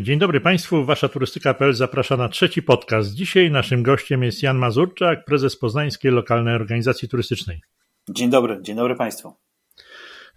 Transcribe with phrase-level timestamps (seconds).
[0.00, 3.14] Dzień dobry Państwu, Wasza Turystyka.pl zaprasza na trzeci podcast.
[3.14, 7.60] Dzisiaj naszym gościem jest Jan Mazurczak, prezes Poznańskiej Lokalnej Organizacji Turystycznej.
[8.08, 9.34] Dzień dobry, dzień dobry Państwu.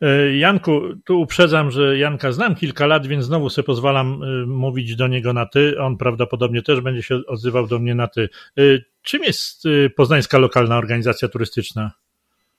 [0.02, 4.96] E, Janku, tu uprzedzam, że Janka znam kilka lat, więc znowu sobie pozwalam e, mówić
[4.96, 5.79] do niego na ty.
[5.79, 8.29] On prawdopodobnie też będzie się odzywał do mnie na ty.
[8.58, 8.62] E,
[9.01, 9.63] czym jest
[9.96, 11.92] Poznańska Lokalna Organizacja Turystyczna?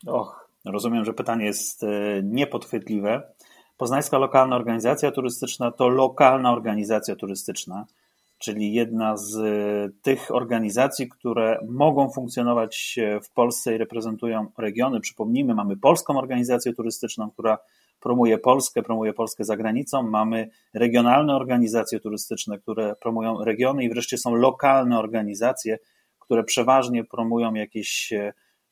[0.06, 1.86] Och, rozumiem, że pytanie jest
[2.22, 3.22] niepodchwytliwe.
[3.76, 7.86] Poznańska Lokalna Organizacja Turystyczna to lokalna organizacja turystyczna,
[8.38, 9.34] czyli jedna z
[10.02, 15.00] tych organizacji, które mogą funkcjonować w Polsce i reprezentują regiony.
[15.00, 17.58] Przypomnijmy, mamy Polską Organizację Turystyczną, która
[18.00, 20.02] promuje Polskę, promuje Polskę za granicą.
[20.02, 25.78] Mamy regionalne organizacje turystyczne, które promują regiony i wreszcie są lokalne organizacje,
[26.18, 28.12] które przeważnie promują jakieś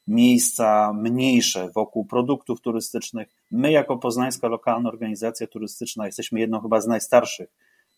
[0.06, 3.28] miejsca mniejsze wokół produktów turystycznych.
[3.50, 7.48] My, jako Poznańska Lokalna Organizacja Turystyczna, jesteśmy jedną chyba z najstarszych,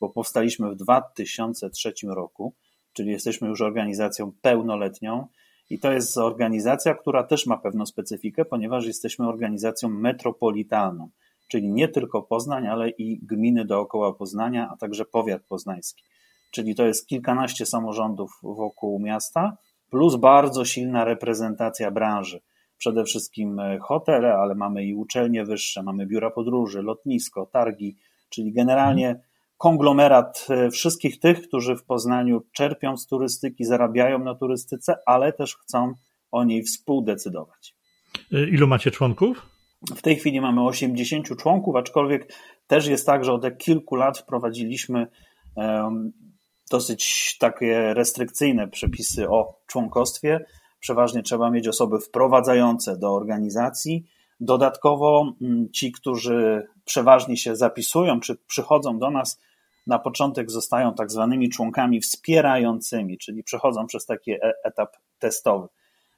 [0.00, 2.54] bo powstaliśmy w 2003 roku,
[2.92, 5.26] czyli jesteśmy już organizacją pełnoletnią.
[5.70, 11.10] I to jest organizacja, która też ma pewną specyfikę, ponieważ jesteśmy organizacją metropolitalną,
[11.48, 16.02] czyli nie tylko Poznań, ale i gminy dookoła Poznania, a także powiat poznański.
[16.50, 19.56] Czyli to jest kilkanaście samorządów wokół miasta,
[19.96, 22.40] plus bardzo silna reprezentacja branży.
[22.78, 27.96] Przede wszystkim e, hotele, ale mamy i uczelnie wyższe, mamy biura podróży, lotnisko, targi,
[28.30, 29.20] czyli generalnie
[29.58, 35.56] konglomerat e, wszystkich tych, którzy w Poznaniu czerpią z turystyki, zarabiają na turystyce, ale też
[35.56, 35.92] chcą
[36.30, 37.74] o niej współdecydować.
[38.32, 39.46] E, ilu macie członków?
[39.96, 42.32] W tej chwili mamy 80 członków, aczkolwiek
[42.66, 45.06] też jest tak, że od kilku lat wprowadziliśmy
[46.70, 50.44] dosyć takie restrykcyjne przepisy o członkostwie.
[50.80, 54.06] Przeważnie trzeba mieć osoby wprowadzające do organizacji.
[54.40, 59.40] Dodatkowo mm, ci, którzy przeważnie się zapisują czy przychodzą do nas,
[59.86, 65.68] na początek zostają tak zwanymi członkami wspierającymi, czyli przechodzą przez taki e, etap testowy.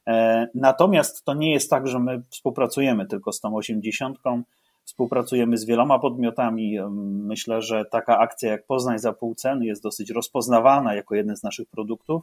[0.06, 4.42] E, natomiast to nie jest tak, że my współpracujemy tylko z tą osiemdziesiątką.
[4.88, 6.76] Współpracujemy z wieloma podmiotami.
[7.10, 11.42] Myślę, że taka akcja jak Poznań za pół ceny jest dosyć rozpoznawana jako jeden z
[11.42, 12.22] naszych produktów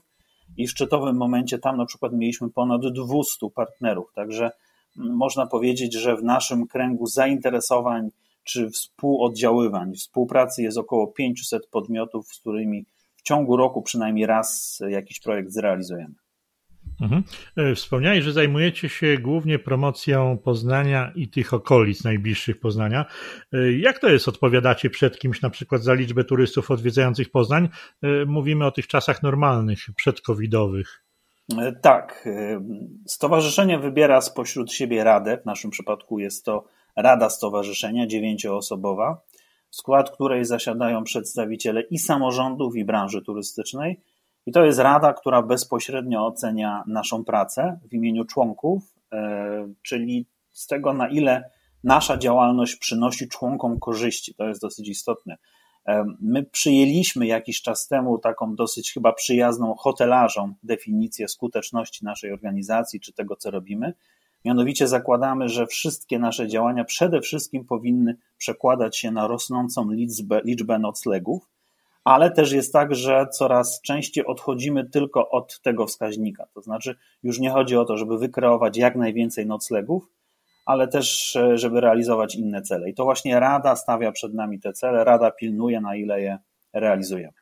[0.58, 4.52] i w szczytowym momencie tam na przykład mieliśmy ponad 200 partnerów, także
[4.96, 8.10] można powiedzieć, że w naszym kręgu zainteresowań
[8.44, 15.20] czy współoddziaływań, współpracy jest około 500 podmiotów, z którymi w ciągu roku przynajmniej raz jakiś
[15.20, 16.16] projekt zrealizujemy.
[17.02, 17.24] Mhm.
[17.58, 23.06] E, wspomniałeś, że zajmujecie się głównie promocją Poznania i tych okolic najbliższych Poznania.
[23.54, 24.28] E, jak to jest?
[24.28, 27.70] Odpowiadacie przed kimś na przykład za liczbę turystów odwiedzających Poznań?
[28.02, 31.02] E, mówimy o tych czasach normalnych, przedcovidowych.
[31.82, 32.30] Tak.
[33.08, 35.38] Stowarzyszenie wybiera spośród siebie radę.
[35.38, 39.22] W naszym przypadku jest to Rada Stowarzyszenia, dziewięcioosobowa,
[39.70, 44.02] w skład której zasiadają przedstawiciele i samorządów, i branży turystycznej
[44.46, 50.68] i to jest rada, która bezpośrednio ocenia naszą pracę w imieniu członków, e, czyli z
[50.68, 51.50] tego, na ile
[51.84, 54.36] nasza działalność przynosi członkom korzyści.
[54.36, 55.38] To jest dosyć istotne.
[55.88, 63.00] E, my przyjęliśmy jakiś czas temu taką dosyć chyba przyjazną hotelarzom definicję skuteczności naszej organizacji
[63.00, 63.94] czy tego, co robimy.
[64.46, 70.80] Mianowicie zakładamy, że wszystkie nasze działania przede wszystkim powinny przekładać się na rosnącą liczbę, liczbę
[70.80, 71.50] noclegów,
[72.06, 76.48] ale też jest tak, że coraz częściej odchodzimy tylko od tego wskaźnika.
[76.54, 80.10] To znaczy, już nie chodzi o to, żeby wykreować jak najwięcej noclegów,
[80.66, 82.90] ale też, e, żeby realizować inne cele.
[82.90, 86.38] I to właśnie Rada stawia przed nami te cele, Rada pilnuje, na ile je
[86.74, 87.34] realizujemy.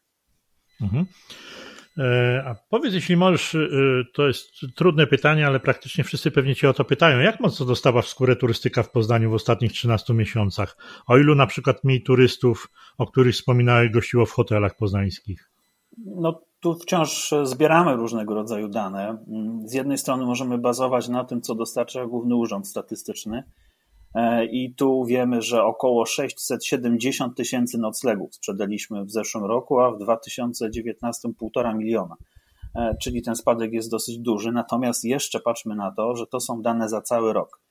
[0.81, 1.06] Mhm.
[1.98, 3.68] E, a powiedz, jeśli możesz, e,
[4.14, 7.20] to jest trudne pytanie, ale praktycznie wszyscy pewnie Cię o to pytają.
[7.20, 10.78] Jak mocno dostała w skórę turystyka w Poznaniu w ostatnich 13 miesiącach?
[11.08, 12.68] O ilu na przykład mniej turystów,
[12.98, 15.50] o których wspominałeś, gościło w hotelach poznańskich?
[16.06, 19.18] No tu wciąż zbieramy różnego rodzaju dane.
[19.66, 23.44] Z jednej strony możemy bazować na tym, co dostarcza Główny Urząd Statystyczny,
[24.51, 31.30] i tu wiemy, że około 670 tysięcy noclegów sprzedaliśmy w zeszłym roku, a w 2019
[31.38, 32.15] półtora miliona.
[32.75, 34.51] E, czyli ten spadek jest dosyć duży.
[34.51, 37.62] Natomiast jeszcze patrzmy na to, że to są dane za cały rok.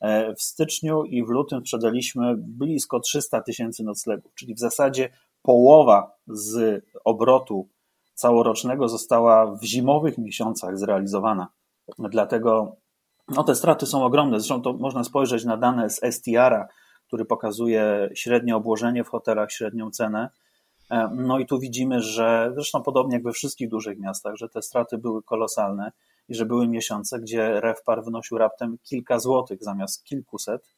[0.00, 5.08] E, w styczniu i w lutym sprzedaliśmy blisko 300 tysięcy noclegów, czyli w zasadzie
[5.42, 7.68] połowa z obrotu
[8.14, 11.48] całorocznego została w zimowych miesiącach zrealizowana.
[11.98, 12.76] Dlatego
[13.28, 14.40] no te straty są ogromne.
[14.40, 16.68] Zresztą to można spojrzeć na dane z STR-a,
[17.06, 20.30] który pokazuje średnie obłożenie w hotelach, średnią cenę.
[20.90, 24.62] E, no i tu widzimy, że zresztą podobnie jak we wszystkich dużych miastach, że te
[24.62, 25.92] straty były kolosalne
[26.28, 30.74] i że były miesiące, gdzie REFPAR wynosił raptem kilka złotych zamiast kilkuset.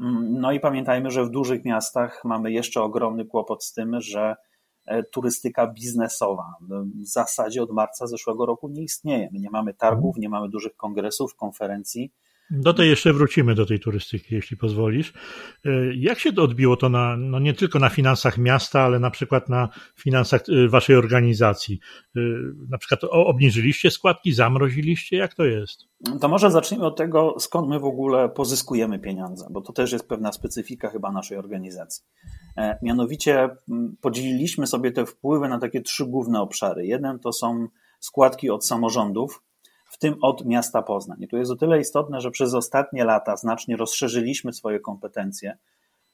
[0.00, 4.36] Mm, no i pamiętajmy, że w dużych miastach mamy jeszcze ogromny kłopot z tym, że
[5.12, 6.54] turystyka biznesowa.
[6.60, 9.28] W zasadzie od marca zeszłego roku nie istnieje.
[9.32, 12.12] My nie mamy targów, nie mamy dużych kongresów, konferencji
[12.52, 15.12] do tej jeszcze wrócimy, do tej turystyki, jeśli pozwolisz.
[15.64, 19.10] E, jak się to odbiło to na, no nie tylko na finansach miasta, ale na
[19.10, 21.80] przykład na finansach e, waszej organizacji?
[22.16, 22.20] E,
[22.68, 25.16] na przykład obniżyliście składki, zamroziliście?
[25.16, 25.80] Jak to jest?
[26.20, 30.08] To może zacznijmy od tego, skąd my w ogóle pozyskujemy pieniądze, bo to też jest
[30.08, 32.04] pewna specyfika chyba naszej organizacji.
[32.82, 33.48] Mianowicie
[34.00, 36.86] podzieliliśmy sobie te wpływy na takie trzy główne obszary.
[36.86, 37.68] Jeden to są
[38.00, 39.42] składki od samorządów,
[39.92, 41.22] w tym od miasta Poznań.
[41.22, 45.58] I tu jest o tyle istotne, że przez ostatnie lata znacznie rozszerzyliśmy swoje kompetencje,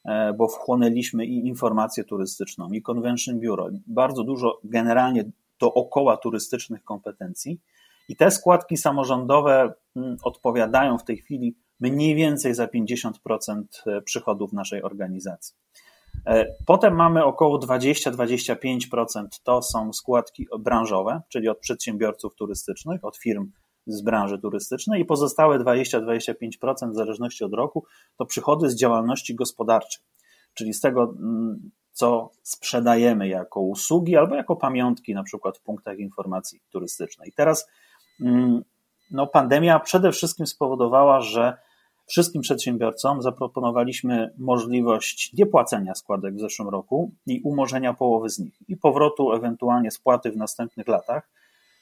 [0.05, 5.25] e, bo wchłonęliśmy i informację turystyczną, i Convention Bureau, bardzo dużo generalnie
[5.61, 7.61] dookoła turystycznych kompetencji.
[8.09, 14.53] I te składki samorządowe mm, odpowiadają w tej chwili mniej więcej za 50% e, przychodów
[14.53, 15.57] naszej organizacji.
[16.27, 23.51] E, potem mamy około 20-25% to są składki branżowe, czyli od przedsiębiorców turystycznych, od firm
[23.89, 27.85] z branży turystycznej i pozostałe 20-25% w zależności od roku
[28.17, 30.05] to przychody z działalności gospodarczej,
[30.55, 35.99] czyli z tego, mm, co sprzedajemy jako usługi albo jako pamiątki, na przykład w punktach
[35.99, 37.33] informacji turystycznej.
[37.37, 37.69] Teraz
[38.21, 38.63] mm,
[39.11, 41.57] no, pandemia przede wszystkim spowodowała, że
[42.07, 48.77] wszystkim przedsiębiorcom zaproponowaliśmy możliwość niepłacenia składek w zeszłym roku i umorzenia połowy z nich i
[48.77, 51.29] powrotu ewentualnie spłaty w następnych latach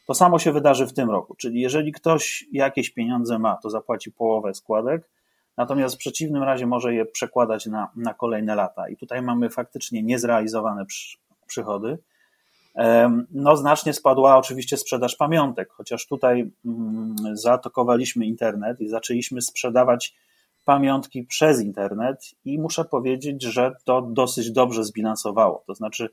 [0.07, 4.13] to samo się wydarzy w tym roku, czyli jeżeli ktoś jakieś pieniądze ma, to zapłaci
[4.13, 5.11] połowę składek,
[5.57, 8.89] natomiast w przeciwnym razie może je przekładać na, na kolejne lata.
[8.89, 10.85] I tutaj mamy faktycznie niezrealizowane
[11.47, 11.99] przychody.
[13.31, 20.15] No, znacznie spadła oczywiście sprzedaż pamiątek, chociaż tutaj mm, zaatakowaliśmy internet i zaczęliśmy sprzedawać
[20.65, 25.65] pamiątki przez internet i muszę powiedzieć, że to dosyć dobrze zbilansowało.
[25.67, 26.09] To znaczy,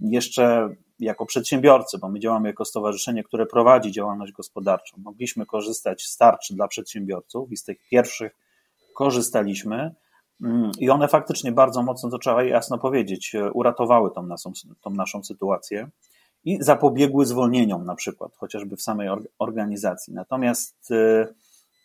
[0.00, 0.68] jeszcze
[0.98, 6.54] jako przedsiębiorcy, bo my działamy jako stowarzyszenie, które prowadzi działalność gospodarczą, mogliśmy korzystać z tarczy
[6.54, 8.36] dla przedsiębiorców i z tych pierwszych
[8.94, 9.94] korzystaliśmy.
[10.42, 15.24] Mm, i one faktycznie bardzo mocno, to trzeba jasno powiedzieć, uratowały tą naszą, tą naszą
[15.24, 15.88] sytuację
[16.44, 19.08] i zapobiegły zwolnieniom na przykład, chociażby w samej
[19.38, 20.14] organizacji.
[20.14, 21.34] Natomiast y,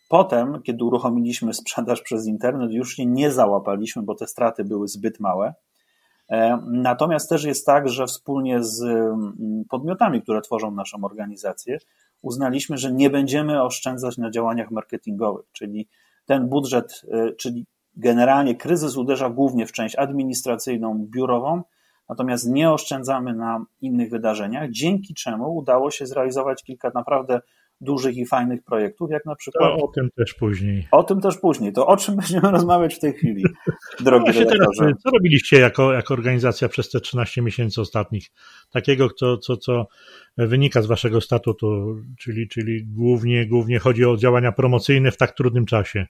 [0.10, 5.20] potem, kiedy uruchomiliśmy sprzedaż przez internet, już się nie załapaliśmy, bo te straty były zbyt
[5.20, 5.48] małe.
[5.48, 5.54] E,
[6.72, 11.78] natomiast też jest tak, że wspólnie z mm, podmiotami, które tworzą naszą organizację,
[12.22, 15.88] uznaliśmy, że nie będziemy oszczędzać na działaniach marketingowych, czyli
[16.26, 17.66] ten budżet, e, czyli
[17.96, 21.62] generalnie kryzys uderza głównie w część administracyjną, biurową,
[22.10, 27.42] natomiast nie oszczędzamy na innych wydarzeniach, dzięki czemu udało się zrealizować kilka naprawdę
[27.82, 29.78] dużych i fajnych projektów, jak na przykład.
[29.80, 30.88] To o tym też później.
[30.92, 31.74] O tym też później.
[31.74, 33.44] To o czym będziemy rozmawiać w tej chwili,
[34.00, 34.68] drogi no teraz,
[35.04, 38.28] Co robiliście jako, jako organizacja przez te 13 miesięcy ostatnich?
[38.72, 39.88] Takiego, co, co, co
[40.38, 45.66] wynika z waszego statutu, czyli, czyli głównie, głównie chodzi o działania promocyjne w tak trudnym
[45.66, 46.06] czasie.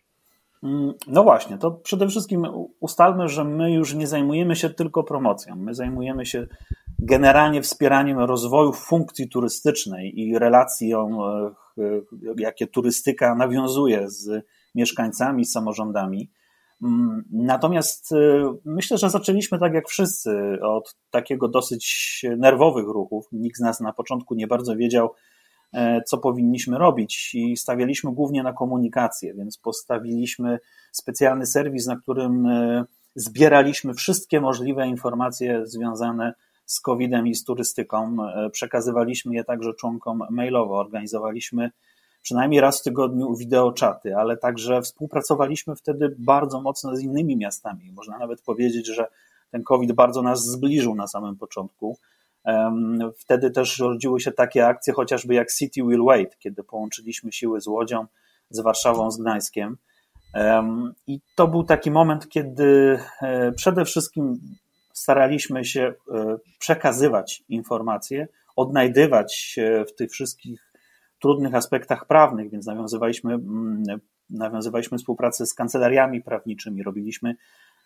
[0.63, 2.47] Mm, no właśnie, to przede wszystkim
[2.79, 5.55] ustalmy, że my już nie zajmujemy się tylko promocją.
[5.55, 6.47] My zajmujemy się
[6.99, 10.97] generalnie wspieraniem rozwoju funkcji turystycznej i relacji, e,
[12.37, 14.45] jakie turystyka nawiązuje z
[14.75, 16.31] mieszkańcami, z samorządami.
[16.83, 18.15] Mm, natomiast e,
[18.65, 23.25] myślę, że zaczęliśmy tak jak wszyscy od takiego dosyć nerwowych ruchów.
[23.31, 25.29] Nikt z nas na początku nie bardzo wiedział, e,
[26.05, 30.59] co powinniśmy robić i stawialiśmy głównie na komunikację, więc postawiliśmy
[30.91, 32.47] specjalny serwis, na którym
[33.15, 38.17] zbieraliśmy wszystkie możliwe informacje związane z z COVID-em i z turystyką.
[38.23, 41.71] E, przekazywaliśmy je także członkom mailowo, organizowaliśmy
[42.21, 47.91] przynajmniej raz w tygodniu wideoczaty, ale także współpracowaliśmy wtedy bardzo mocno z innymi miastami.
[47.91, 49.07] Można nawet powiedzieć, że
[49.51, 51.97] ten COVID bardzo nas zbliżył na samym początku.
[53.17, 57.67] Wtedy też rodziły się takie akcje, chociażby jak City Will Wait, kiedy połączyliśmy siły z
[57.67, 58.05] Łodzią,
[58.49, 59.77] z Warszawą, z Gdańskiem.
[61.07, 64.33] I to był taki moment, kiedy e, przede wszystkim
[64.93, 70.73] staraliśmy się e, przekazywać informacje, odnajdywać się w tych wszystkich
[71.19, 73.39] trudnych aspektach prawnych, więc nawiązywaliśmy,
[74.29, 77.35] nawiązywaliśmy współpracę z kancelariami prawniczymi, robiliśmy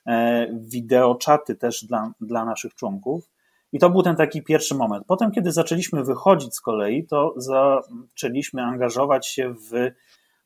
[0.08, 3.30] e, wideoczaty też dla, dla naszych członków.
[3.74, 5.06] I to był ten taki pierwszy moment.
[5.08, 9.92] Potem, kiedy zaczęliśmy wychodzić z kolei, to zaczęliśmy angażować się w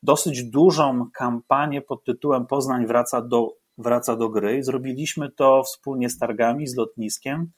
[0.02, 4.62] dosyć dużą kampanię pod tytułem Poznań wraca do wraca do gry.
[4.62, 7.50] Zrobiliśmy to wspólnie z targami, z lotniskiem.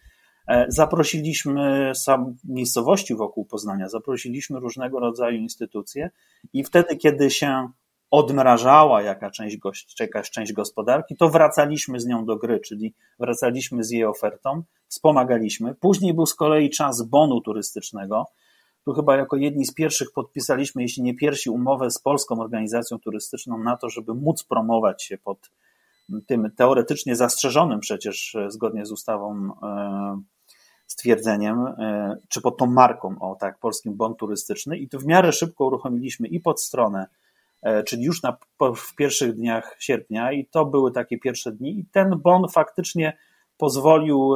[0.48, 6.10] E, zaprosiliśmy sam miejscowości wokół Poznania, zaprosiliśmy różnego rodzaju instytucje
[6.52, 7.68] i wtedy, kiedy się
[8.10, 9.58] odmrażała jaka część,
[10.00, 15.74] jakaś część gospodarki, to wracaliśmy z nią do gry, czyli wracaliśmy z jej ofertą, wspomagaliśmy.
[15.74, 18.26] Później był z kolei czas bonu turystycznego.
[18.84, 23.58] Tu chyba jako jedni z pierwszych podpisaliśmy, jeśli nie pierwsi, umowę z Polską Organizacją Turystyczną
[23.58, 25.50] na to, żeby móc promować się pod
[26.26, 30.22] tym teoretycznie zastrzeżonym przecież zgodnie z ustawą e,
[30.86, 35.32] stwierdzeniem, e, czy pod tą marką, o tak, polskim bon turystyczny i to w miarę
[35.32, 37.19] szybko uruchomiliśmy i pod stronę, e,
[37.86, 38.36] czyli już na,
[38.76, 43.16] w pierwszych dniach sierpnia i to były takie pierwsze dni i ten bon faktycznie
[43.56, 44.32] pozwolił,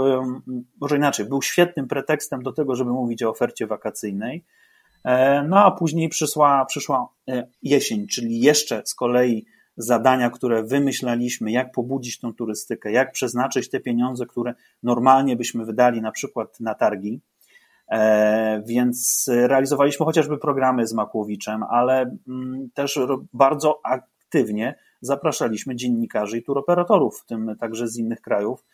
[0.80, 4.44] może inaczej, był świetnym pretekstem do tego, żeby mówić o ofercie wakacyjnej.
[5.04, 7.08] E, no a później przyszła, przyszła
[7.62, 13.80] jesień, czyli jeszcze z kolei zadania, które wymyślaliśmy, jak pobudzić tą turystykę, jak przeznaczyć te
[13.80, 17.20] pieniądze, które normalnie byśmy wydali na przykład na targi.
[17.90, 22.98] E, więc realizowaliśmy chociażby programy z Makłowiczem, ale mm, też
[23.32, 28.64] bardzo aktywnie zapraszaliśmy dziennikarzy i turoperatorów, w tym także z innych krajów.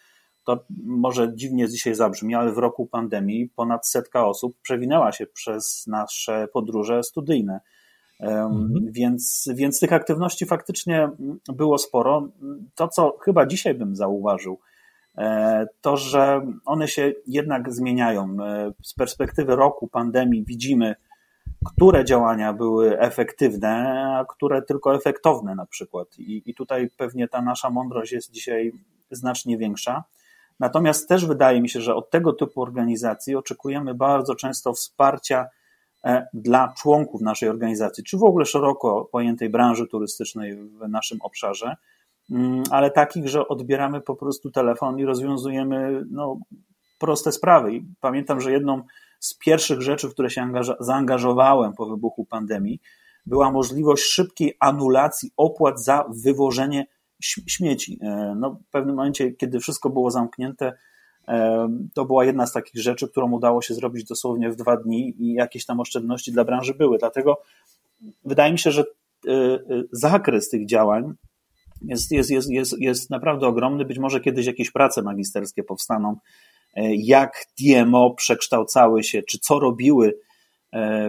[0.45, 5.87] To może dziwnie dzisiaj zabrzmi, ale w roku pandemii ponad setka osób przewinęła się przez
[5.87, 7.61] nasze podróże studyjne
[8.21, 8.93] Mhm.
[8.93, 11.11] Więc, więc tych aktywności faktycznie
[11.49, 12.29] było sporo.
[12.75, 14.69] To, co chyba dzisiaj bym zauważył, e,
[15.81, 18.37] to, że one się jednak zmieniają.
[18.43, 20.95] E, z perspektywy roku pandemii widzimy,
[21.67, 26.19] które działania były efektywne, a które tylko efektowne na przykład.
[26.19, 28.73] I, I tutaj pewnie ta nasza mądrość jest dzisiaj
[29.11, 30.05] znacznie większa.
[30.61, 35.47] Natomiast też wydaje mi się, że od tego typu organizacji oczekujemy bardzo często wsparcia
[36.05, 41.76] E, dla członków naszej organizacji, czy w ogóle szeroko pojętej branży turystycznej w naszym obszarze,
[42.70, 46.38] ale takich, że odbieramy po prostu telefon i rozwiązujemy no,
[46.99, 47.75] proste sprawy.
[47.75, 48.82] I pamiętam, że jedną
[49.20, 52.80] z pierwszych rzeczy, w które się zaangażowałem po wybuchu pandemii,
[53.26, 56.87] była możliwość szybkiej anulacji opłat za wywożenie
[57.46, 57.99] śmieci.
[58.02, 60.72] E, no, w pewnym momencie, kiedy wszystko było zamknięte,
[61.94, 65.32] to była jedna z takich rzeczy, którą udało się zrobić dosłownie w dwa dni i
[65.32, 66.99] jakieś tam oszczędności dla branży były.
[66.99, 67.42] Dlatego
[68.25, 68.84] wydaje mi się, że
[69.26, 69.60] e, e,
[69.92, 71.14] zakres tych działań
[71.82, 73.84] jest, jest, jest, jest, jest naprawdę ogromny.
[73.84, 76.16] Być może kiedyś jakieś prace magisterskie powstaną,
[76.75, 80.18] e, jak DMO przekształcały się, czy co robiły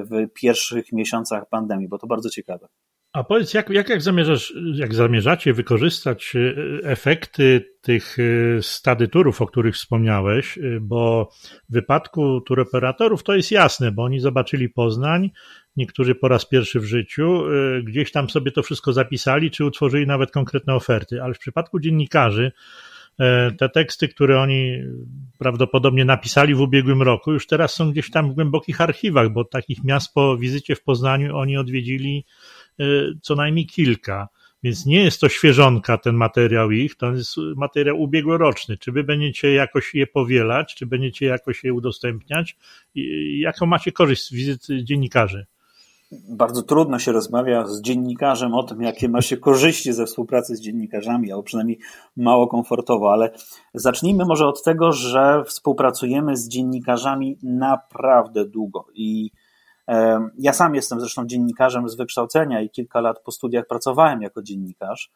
[0.04, 2.68] w pierwszych miesiącach pandemii, bo to bardzo ciekawe.
[3.14, 6.56] A powiedz, jak, jak, jak, zamierzasz, jak zamierzacie wykorzystać e,
[6.90, 11.30] efekty tych e, stadyturów, o których wspomniałeś, e, bo
[11.70, 15.32] w wypadku turoperatorów to jest jasne, bo oni zobaczyli Poznań,
[15.76, 17.44] niektórzy po raz pierwszy w życiu,
[17.84, 22.52] gdzieś tam sobie to wszystko zapisali, czy utworzyli nawet konkretne oferty, ale w przypadku dziennikarzy,
[23.58, 24.78] te teksty, które oni
[25.38, 29.84] prawdopodobnie napisali w ubiegłym roku, już teraz są gdzieś tam w głębokich archiwach, bo takich
[29.84, 32.61] miast po wizycie w Poznaniu oni odwiedzili Y,
[33.22, 34.28] co najmniej kilka.
[34.64, 38.78] Więc nie jest to świeżonka ten materiał ich, to jest materiał ubiegłoroczny.
[38.78, 42.58] Czy wy będziecie jakoś je powielać, czy będziecie jakoś je udostępniać?
[43.38, 45.46] Jaką macie korzyść z wizyt dziennikarzy?
[46.30, 50.62] Bardzo trudno się rozmawia z dziennikarzem o tym, jakie ma się korzyści ze współpracy z
[50.62, 51.80] dziennikarzami, albo przynajmniej
[52.18, 53.32] mało komfortowo, ale
[53.74, 59.32] zacznijmy może od tego, że współpracujemy z dziennikarzami naprawdę długo i
[60.38, 65.12] ja sam jestem zresztą dziennikarzem z wykształcenia i kilka lat po studiach pracowałem jako dziennikarz.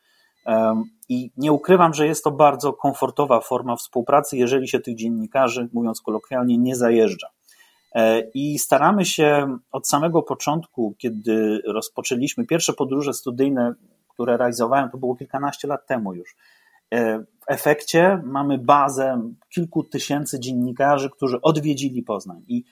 [1.10, 6.02] I nie ukrywam, że jest to bardzo komfortowa forma współpracy, jeżeli się tych dziennikarzy, mówiąc
[6.02, 7.28] kolokwialnie, nie zajeżdża.
[7.96, 13.74] E, I staramy się od samego początku, kiedy rozpoczęliśmy pierwsze podróże studyjne,
[14.08, 16.36] które realizowałem, to było kilkanaście lat temu już.
[16.92, 22.44] E, w efekcie mamy bazę kilku tysięcy dziennikarzy, którzy odwiedzili Poznań.
[22.48, 22.64] I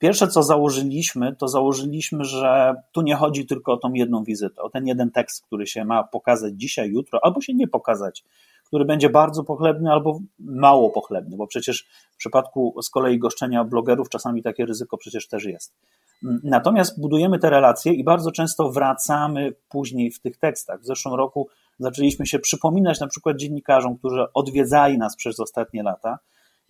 [0.00, 4.70] Pierwsze, co założyliśmy, to założyliśmy, że tu nie chodzi tylko o tą jedną wizytę, o
[4.70, 8.24] ten jeden tekst, który się ma pokazać dzisiaj, jutro, albo się nie pokazać,
[8.66, 14.08] który będzie bardzo pochlebny albo mało pochlebny, bo przecież w przypadku z kolei goszczenia blogerów
[14.08, 15.74] czasami takie ryzyko przecież też jest.
[16.44, 20.80] Natomiast budujemy te relacje i bardzo często wracamy później w tych tekstach.
[20.80, 26.18] W zeszłym roku zaczęliśmy się przypominać na przykład dziennikarzom, którzy odwiedzali nas przez ostatnie lata,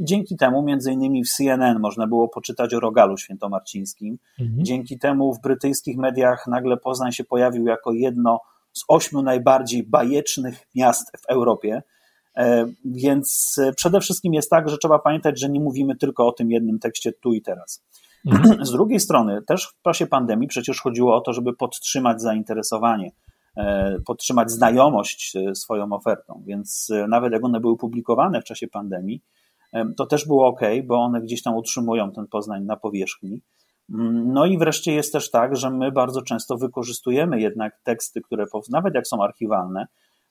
[0.00, 4.19] i dzięki temu, między innymi w CNN można było poczytać o Rogalu Świętomarcińskim.
[4.40, 4.64] Mhm.
[4.64, 8.40] Dzięki temu w brytyjskich mediach nagle Poznań się pojawił jako jedno
[8.73, 11.83] z ośmiu najbardziej bajecznych miast w Europie.
[12.37, 16.50] E, więc przede wszystkim jest tak, że trzeba pamiętać, że nie mówimy tylko o tym
[16.50, 17.85] jednym tekście tu i teraz.
[18.26, 18.66] Mhm.
[18.66, 23.11] Z drugiej strony, też w czasie pandemii przecież chodziło o to, żeby podtrzymać zainteresowanie,
[23.57, 26.42] e, podtrzymać znajomość e, swoją ofertą.
[26.47, 29.23] Więc nawet jak one były publikowane w czasie pandemii,
[29.96, 33.40] to też było ok, bo one gdzieś tam utrzymują ten Poznań na powierzchni.
[33.94, 38.44] Mm, no i wreszcie jest też tak, że my bardzo często wykorzystujemy jednak teksty, które
[38.70, 39.86] nawet jak są archiwalne,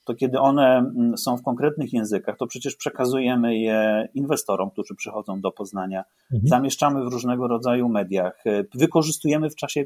[0.05, 5.41] to kiedy one mm, są w konkretnych językach, to przecież przekazujemy je inwestorom, którzy przychodzą
[5.41, 6.03] do Poznania,
[6.34, 6.48] mhm.
[6.48, 9.86] zamieszczamy w różnego rodzaju mediach, e, wykorzystujemy w czasie,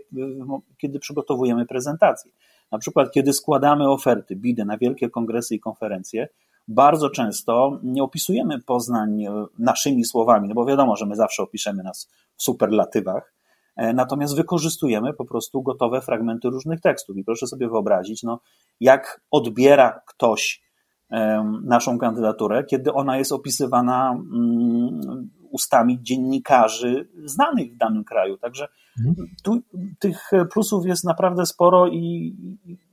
[0.77, 2.31] kiedy przygotowujemy prezentacje.
[2.71, 6.27] Na przykład, kiedy składamy oferty, bidy na wielkie kongresy i konferencje,
[6.67, 11.83] bardzo często nie opisujemy Poznań e, naszymi słowami, no bo wiadomo, że my zawsze opiszemy
[11.83, 13.33] nas w superlatywach,
[13.75, 17.17] e, natomiast wykorzystujemy po prostu gotowe fragmenty różnych tekstów.
[17.17, 18.39] I proszę sobie wyobrazić, no,
[18.79, 20.63] jak odbiera ktoś
[21.63, 28.37] naszą kandydaturę, kiedy ona jest opisywana mm, ustami dziennikarzy znanych w danym kraju.
[28.37, 28.67] Także
[29.07, 29.27] mhm.
[29.43, 29.61] tu
[29.99, 32.35] tych plusów jest naprawdę sporo i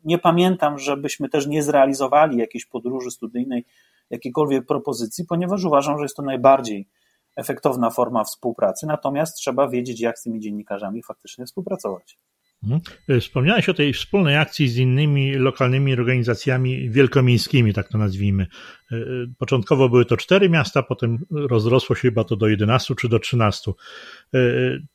[0.05, 3.65] nie pamiętam, żebyśmy też nie zrealizowali jakiejś podróży studyjnej,
[4.11, 6.89] jakiejkolwiek propozycji, ponieważ uważam, że jest to najbardziej
[7.37, 12.19] efektowna forma współpracy, natomiast trzeba wiedzieć, jak z tymi dziennikarzami faktycznie współpracować.
[12.63, 12.81] Mhm.
[13.09, 18.47] E, wspomniałeś o tej wspólnej akcji z innymi lokalnymi organizacjami wielkomiejskimi, tak to nazwijmy.
[18.93, 19.01] E, e,
[19.39, 23.73] początkowo były to cztery miasta, potem rozrosło się chyba to do 11 czy do 13.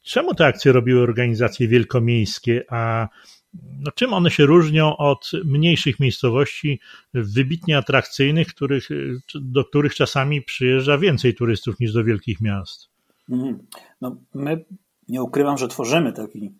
[0.01, 3.07] Czemu te akcje robiły organizacje wielkomiejskie, a
[3.53, 6.79] no, czym one się różnią od mniejszych miejscowości,
[7.13, 8.89] wybitnie atrakcyjnych, których,
[9.35, 12.89] do których czasami przyjeżdża więcej turystów niż do wielkich miast?
[13.29, 13.59] Mhm.
[14.01, 14.65] No, my
[15.07, 16.53] nie ukrywam, że tworzymy taki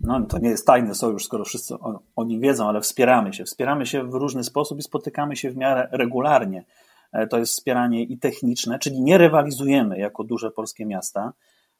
[0.00, 3.44] no to nie jest tajny sojusz, skoro wszyscy o, o nim wiedzą, ale wspieramy się.
[3.44, 6.64] Wspieramy się w różny sposób i spotykamy się w miarę regularnie.
[7.12, 11.32] E, to jest wspieranie i techniczne, czyli nie rywalizujemy jako duże polskie miasta.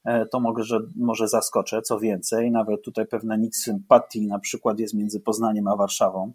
[0.05, 4.79] E, to mogę, że może zaskoczę, co więcej, nawet tutaj pewna nic sympatii na przykład
[4.79, 6.33] jest między Poznaniem a Warszawą,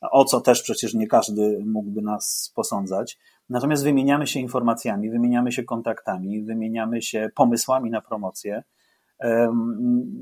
[0.00, 3.18] o co też przecież nie każdy mógłby nas posądzać.
[3.48, 8.62] Natomiast wymieniamy się informacjami, wymieniamy się kontaktami, wymieniamy się pomysłami na promocję.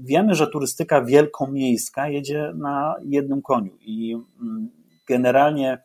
[0.03, 4.69] Wiemy, że turystyka wielkomiejska jedzie na jednym koniu i mm,
[5.09, 5.79] generalnie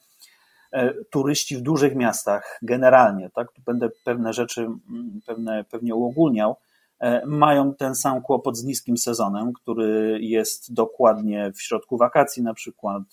[0.71, 6.55] e, turyści w dużych miastach, generalnie, tak, tu będę pewne rzeczy mm, pewne, pewnie uogólniał,
[6.99, 12.53] e, mają ten sam kłopot z niskim sezonem, który jest dokładnie w środku wakacji na
[12.53, 13.03] przykład,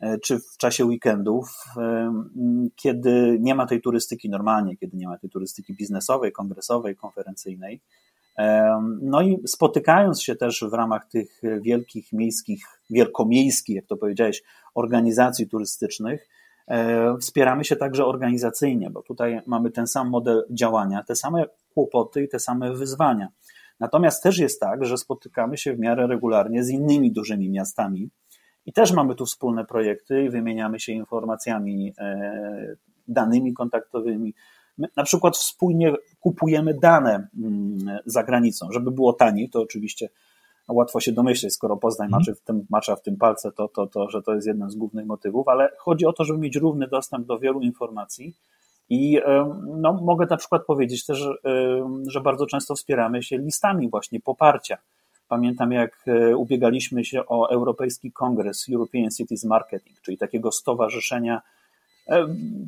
[0.00, 1.64] e, czy w czasie weekendów,
[2.76, 7.80] kiedy nie ma tej turystyki normalnie, kiedy nie ma tej turystyki biznesowej, kongresowej, konferencyjnej.
[9.02, 14.42] No i spotykając się też w ramach tych wielkich miejskich, wielkomiejskich, jak to powiedziałeś,
[14.74, 16.28] organizacji turystycznych,
[17.20, 21.44] wspieramy się także organizacyjnie, bo tutaj mamy ten sam model działania, te same
[21.74, 23.28] kłopoty i te same wyzwania.
[23.80, 28.10] Natomiast też jest tak, że spotykamy się w miarę regularnie z innymi dużymi miastami
[28.66, 32.76] i też mamy tu wspólne projekty i wymieniamy się informacjami, e,
[33.08, 34.34] danymi kontaktowymi,
[34.78, 40.08] My na przykład wspólnie kupujemy dane mm, za granicą, żeby było taniej, to oczywiście
[40.68, 42.20] łatwo się domyśleć, skoro Poznań mhm.
[42.20, 44.76] maczy w tym, macza w tym palce, to, to, to, że to jest jeden z
[44.76, 48.34] głównych motywów, ale chodzi o to, żeby mieć równy dostęp do wielu informacji
[48.90, 49.20] i
[49.66, 51.28] no, mogę na przykład powiedzieć też,
[52.06, 54.78] że bardzo często wspieramy się listami właśnie poparcia.
[55.28, 61.42] Pamiętam, jak e, ubiegaliśmy się o Europejski Kongres European Cities Marketing, czyli takiego stowarzyszenia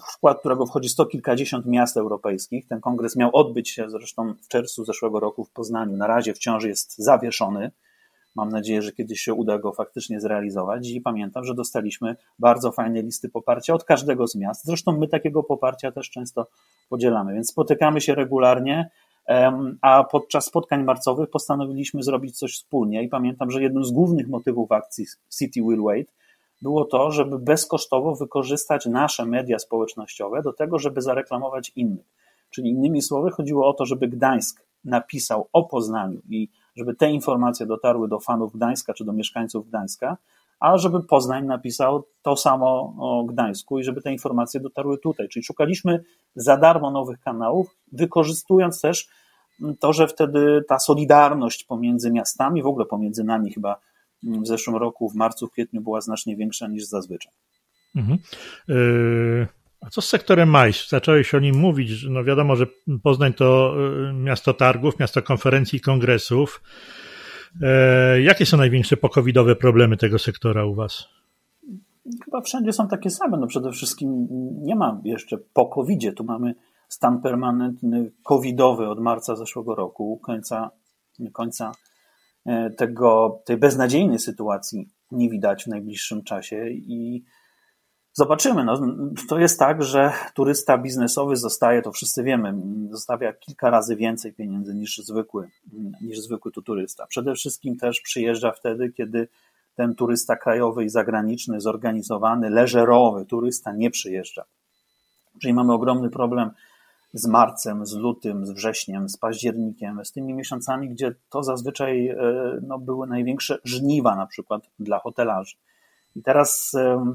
[0.09, 2.66] w skład którego wchodzi sto kilkadziesiąt miast europejskich.
[2.66, 5.96] Ten kongres miał odbyć się zresztą w czerwcu zeszłego roku w Poznaniu.
[5.96, 7.70] Na razie wciąż jest zawieszony.
[8.35, 10.88] Mam nadzieję, że kiedyś się uda go faktycznie zrealizować.
[10.88, 14.64] I pamiętam, że dostaliśmy bardzo fajne listy poparcia od każdego z miast.
[14.64, 16.46] Zresztą my takiego poparcia też często
[16.88, 18.90] podzielamy, więc spotykamy się regularnie.
[19.81, 23.03] A podczas spotkań marcowych postanowiliśmy zrobić coś wspólnie.
[23.03, 25.07] I pamiętam, że jednym z głównych motywów akcji
[25.38, 26.14] City Will Wait
[26.62, 32.07] było to, żeby bezkosztowo wykorzystać nasze media społecznościowe do tego, żeby zareklamować innych.
[32.51, 37.66] Czyli innymi słowy, chodziło o to, żeby Gdańsk napisał o Poznaniu i żeby te informacje
[37.66, 40.16] dotarły do fanów Gdańska czy do mieszkańców Gdańska,
[40.61, 45.29] a żeby Poznań napisał to samo o Gdańsku i żeby te informacje dotarły tutaj.
[45.29, 49.09] Czyli szukaliśmy za darmo nowych kanałów, wykorzystując też
[49.81, 53.81] to, że wtedy ta solidarność pomiędzy miastami, w ogóle pomiędzy nami chyba
[54.22, 57.33] w zeszłym roku, w marcu, w kwietniu była znacznie większa niż zazwyczaj.
[57.96, 58.18] Mhm.
[58.68, 59.46] Yy,
[59.81, 60.88] a co z sektorem MAIS?
[60.88, 62.07] Zacząłeś o nim mówić.
[62.11, 62.66] No wiadomo, że
[63.02, 66.62] Poznań to yy, miasto targów, miasto konferencji i kongresów.
[67.61, 71.09] Yy, jakie są największe pokowidowe problemy tego sektora u Was?
[72.24, 73.38] Chyba wszędzie są takie same.
[73.38, 74.26] No przede wszystkim
[74.62, 76.12] nie ma jeszcze po COVID-zie.
[76.12, 76.54] Tu mamy
[76.88, 80.70] stan permanentny covidowy od marca zeszłego roku, końca,
[81.33, 81.98] końca E,
[82.77, 87.25] tego, tej beznadziejnej sytuacji nie widać w najbliższym czasie i
[88.19, 88.65] Zobaczymy.
[88.65, 88.81] No,
[89.29, 92.55] to jest tak, że turysta biznesowy zostaje, to wszyscy wiemy,
[92.91, 95.49] zostawia kilka razy więcej pieniędzy niż zwykły,
[96.01, 97.07] niż zwykły tu turysta.
[97.07, 99.29] Przede wszystkim też przyjeżdża wtedy, kiedy
[99.75, 104.45] ten turysta krajowy i zagraniczny, zorganizowany, leżerowy turysta nie przyjeżdża.
[105.41, 106.51] Czyli mamy ogromny problem
[107.12, 112.16] z marcem, z lutym, z wrześniem, z październikiem, z tymi miesiącami, gdzie to zazwyczaj e,
[112.62, 115.57] no, były największe żniwa na przykład dla hotelarzy.
[116.16, 116.73] I teraz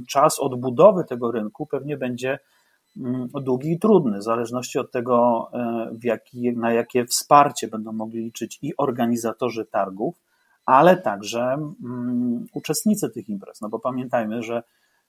[0.07, 2.39] czas odbudowy tego rynku pewnie będzie
[2.97, 8.23] mm, długi i trudny, w zależności od tego, e, jaki, na jakie wsparcie będą mogli
[8.23, 10.15] liczyć i organizatorzy targów,
[10.65, 11.41] ale także
[11.83, 13.61] mm, uczestnicy tych imprez.
[13.61, 14.63] No bo pamiętajmy, że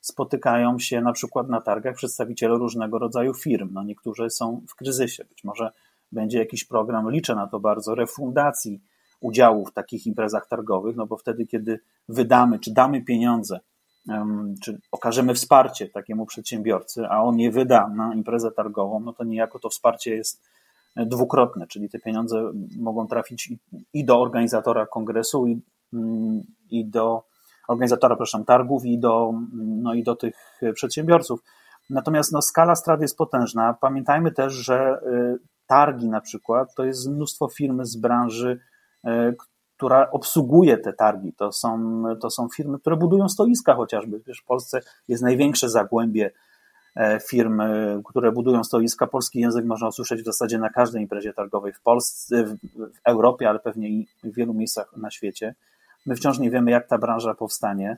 [0.05, 3.69] spotykają się na przykład na targach przedstawiciele różnego rodzaju firm.
[3.73, 5.73] No niektórzy są w kryzysie, być może
[6.13, 8.81] będzie jakiś program, liczę na to bardzo, refundacji
[9.21, 13.61] udziału w takich imprezach targowych, no bo wtedy, kiedy wydamy czy damy pieniądze,
[14.63, 19.59] czy okażemy wsparcie takiemu przedsiębiorcy, a on je wyda na imprezę targową, no to niejako
[19.59, 20.43] to wsparcie jest
[20.97, 23.53] dwukrotne, czyli te pieniądze mogą trafić
[23.93, 25.61] i do organizatora kongresu, i,
[25.93, 27.23] mm, i do
[27.69, 30.35] organizatora, przepraszam, targów i do, no i do tych
[30.75, 31.41] przedsiębiorców.
[31.91, 33.75] Natomiast no, skala strat jest potężna.
[33.81, 38.61] Pamiętajmy też, że y, targi na przykład to jest mnóstwo firm z branży,
[39.07, 39.37] y,
[39.77, 41.33] która obsługuje te targi.
[41.33, 44.21] To są, to są firmy, które budują stoiska chociażby.
[44.27, 46.31] Wiesz, w Polsce jest największe zagłębie
[46.97, 47.63] e, firm,
[48.05, 49.07] które budują stoiska.
[49.07, 52.57] Polski język można usłyszeć w zasadzie na każdej imprezie targowej w Polsce, w
[53.05, 55.55] Europie, ale pewnie i w wielu miejscach na świecie.
[56.07, 57.97] My wciąż nie wiemy, jak ta branża powstanie.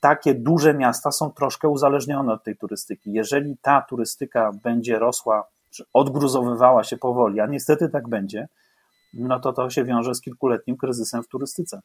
[0.00, 3.12] Takie duże miasta są troszkę uzależnione od tej turystyki.
[3.12, 8.48] Jeżeli ta turystyka będzie rosła, czy odgruzowywała się powoli, a niestety tak będzie,
[9.14, 11.80] no to to się wiąże z kilkuletnim kryzysem w turystyce.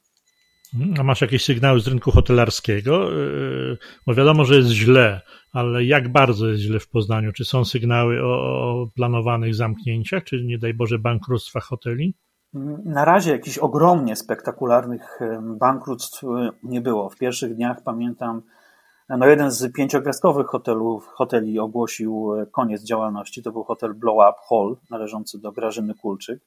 [1.00, 3.12] A masz jakieś sygnały z rynku hotelarskiego?
[3.12, 7.32] Yy, bo wiadomo, że jest źle, ale jak bardzo jest źle w Poznaniu?
[7.32, 12.16] Czy są sygnały o, planowanych zamknięciach, czy nie daj Boże bankructwach hoteli?
[12.86, 16.28] Na razie jakichś ogromnie spektakularnych bankructw e,
[16.64, 17.10] nie było.
[17.10, 18.42] W pierwszych dniach pamiętam,
[19.10, 23.44] no jeden z pięciogwiazdkowych hotelów, hoteli ogłosił e, koniec działalności.
[23.44, 26.40] To był hotel Blow Up Hall, należący do Grażyny Kulczyk.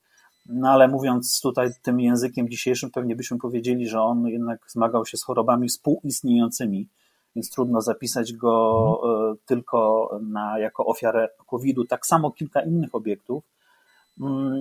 [0.48, 5.16] No ale mówiąc tutaj tym językiem dzisiejszym, pewnie byśmy powiedzieli, że on jednak zmagał się
[5.16, 6.88] z chorobami współistniejącymi,
[7.36, 11.84] więc trudno zapisać go e, tylko na, jako ofiarę COVID-u.
[11.84, 13.44] Tak samo kilka innych obiektów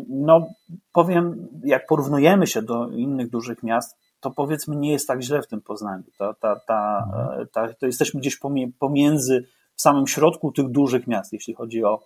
[0.10, 0.48] no,
[0.94, 5.48] powiem, jak porównujemy się do innych dużych miast, to powiedzmy nie jest tak źle w
[5.48, 6.04] tym Poznaniu.
[6.18, 7.48] Ta, ta, ta, mhm.
[7.48, 8.40] ta, to jesteśmy gdzieś
[8.80, 12.04] pomiędzy, w samym środku tych dużych miast, jeśli chodzi o,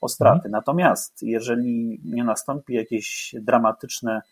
[0.00, 0.36] o straty.
[0.36, 0.52] Mhm.
[0.52, 4.22] Natomiast jeżeli nie nastąpi jakieś dramatyczne,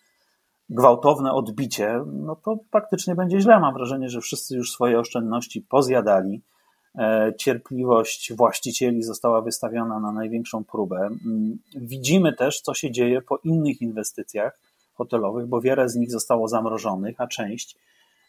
[0.70, 3.60] gwałtowne odbicie, no to praktycznie będzie źle.
[3.60, 6.42] Mam wrażenie, że wszyscy już swoje oszczędności pozjadali
[7.36, 10.96] cierpliwość właścicieli została wystawiona na największą próbę.
[10.96, 14.58] Mm, widzimy też, co się dzieje po innych inwestycjach
[14.94, 17.76] hotelowych, bo wiele z nich zostało zamrożonych, a część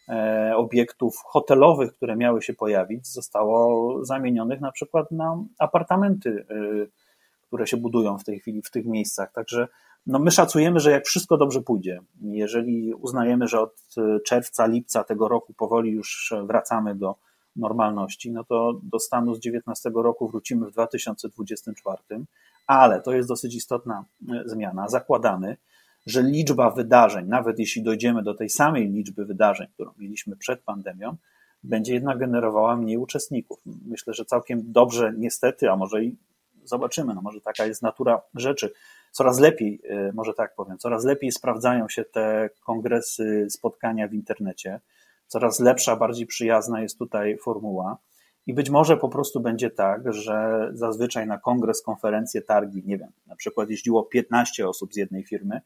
[0.08, 6.86] e, obiektów hotelowych, które miały się pojawić, zostało zamienionych na przykład na apartamenty, e,
[7.46, 9.32] które się budują w tej chwili w tych miejscach.
[9.32, 9.68] Także
[10.06, 13.74] no my szacujemy, że jak wszystko dobrze pójdzie, jeżeli uznajemy, że od
[14.26, 17.14] czerwca, lipca tego roku powoli już wracamy do
[17.60, 21.98] normalności, no to do stanu z 19 roku wrócimy w 2024,
[22.66, 24.88] ale to jest dosyć istotna e, zmiana.
[24.88, 25.56] Zakładamy,
[26.06, 31.16] że liczba wydarzeń, nawet jeśli dojdziemy do tej samej liczby wydarzeń, którą mieliśmy przed pandemią,
[31.62, 33.60] będzie jednak generowała mniej uczestników.
[33.86, 36.16] Myślę, że całkiem dobrze, niestety, a może i
[36.64, 38.72] zobaczymy, no może taka jest natura rzeczy.
[39.12, 44.80] Coraz lepiej, e, może tak powiem, coraz lepiej sprawdzają się te kongresy, spotkania w internecie
[45.30, 47.98] coraz lepsza, bardziej przyjazna jest tutaj formuła.
[48.46, 53.10] I być może po prostu będzie tak, że zazwyczaj na kongres, konferencje, targi, nie wiem,
[53.26, 55.60] na przykład jeździło 15 osób z jednej firmy,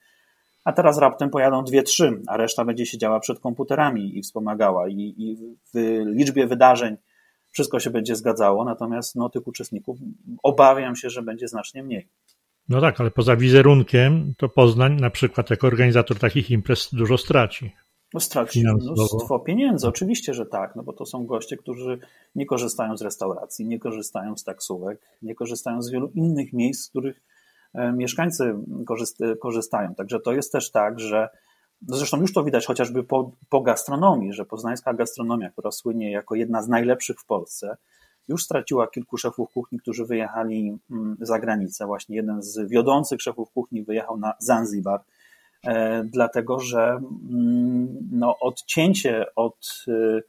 [0.65, 4.89] a teraz raptem pojadą dwie, trzy, a reszta będzie siedziała przed komputerami i wspomagała.
[4.89, 5.37] I, i
[5.75, 6.97] w liczbie wydarzeń
[7.51, 9.99] wszystko się będzie zgadzało, natomiast no, tych uczestników
[10.43, 12.09] obawiam się, że będzie znacznie mniej.
[12.69, 17.73] No tak, ale poza wizerunkiem, to Poznań na przykład jako organizator takich imprez dużo straci.
[18.15, 21.99] No straci mnóstwo pieniędzy, oczywiście, że tak, no bo to są goście, którzy
[22.35, 26.89] nie korzystają z restauracji, nie korzystają z taksówek, nie korzystają z wielu innych miejsc, z
[26.89, 27.21] których
[27.75, 28.55] e, mieszkańcy
[29.41, 29.95] korzystają.
[29.95, 31.29] Także to jest też tak, że
[31.89, 36.35] no zresztą już to widać chociażby po, po gastronomii, że poznańska gastronomia, która słynie jako
[36.35, 37.77] jedna z najlepszych w Polsce,
[38.29, 41.87] już straciła kilku szefów kuchni, którzy wyjechali mm, za granicę.
[41.87, 45.01] Właśnie jeden z wiodących szefów kuchni wyjechał na Zanzibar
[46.05, 47.01] dlatego że
[47.31, 50.23] mm, no, odcięcie od y,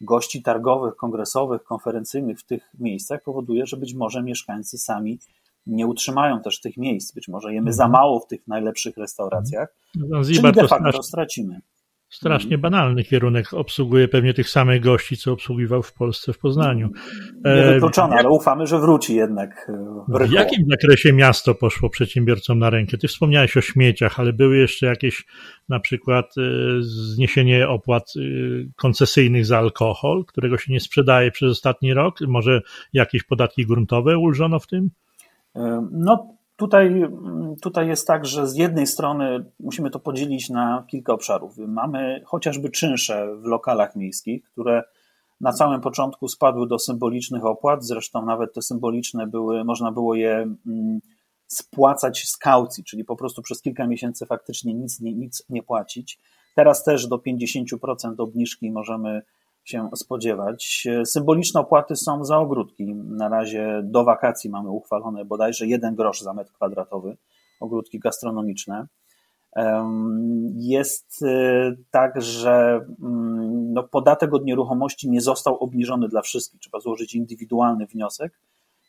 [0.00, 5.18] gości targowych, kongresowych, konferencyjnych w tych miejscach powoduje, że być może mieszkańcy sami
[5.66, 7.14] nie utrzymają też tych miejsc.
[7.14, 11.60] Być może jemy za mało w tych najlepszych restauracjach, no, czyli de facto stracimy.
[12.12, 16.90] Strasznie banalny kierunek obsługuje pewnie tych samych gości, co obsługiwał w Polsce w Poznaniu.
[17.44, 19.70] Niewykluczone, e, ale ufamy, że wróci jednak.
[20.08, 22.98] W, w jakim zakresie miasto poszło przedsiębiorcom na rękę?
[22.98, 25.26] Ty wspomniałeś o śmieciach, ale były jeszcze jakieś
[25.68, 26.42] na przykład e,
[26.80, 28.20] zniesienie opłat e,
[28.76, 32.18] koncesyjnych za alkohol, którego się nie sprzedaje przez ostatni rok?
[32.28, 32.60] Może
[32.92, 34.90] jakieś podatki gruntowe ulżono w tym?
[35.92, 37.04] No, Tutaj,
[37.62, 41.58] tutaj jest tak, że z jednej strony musimy to podzielić na kilka obszarów.
[41.58, 44.82] Mamy chociażby czynsze w lokalach miejskich, które
[45.40, 50.34] na samym początku spadły do symbolicznych opłat, zresztą nawet te symboliczne były, można było je
[50.66, 51.00] mm,
[51.46, 56.18] spłacać z kaucji, czyli po prostu przez kilka miesięcy faktycznie nic nie, nic nie płacić.
[56.54, 59.22] Teraz też do 50% obniżki możemy
[59.64, 60.88] się spodziewać.
[61.04, 62.94] Symboliczne opłaty są za ogródki.
[62.94, 67.16] Na razie do wakacji mamy uchwalone bodajże jeden grosz za metr kwadratowy,
[67.60, 68.86] ogródki gastronomiczne.
[70.54, 76.60] Jest y, tak, że mm, no, podatek od nieruchomości nie został obniżony dla wszystkich.
[76.60, 78.32] Trzeba złożyć indywidualny wniosek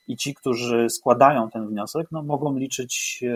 [0.07, 3.35] i ci, którzy składają ten wniosek, no, mogą liczyć y,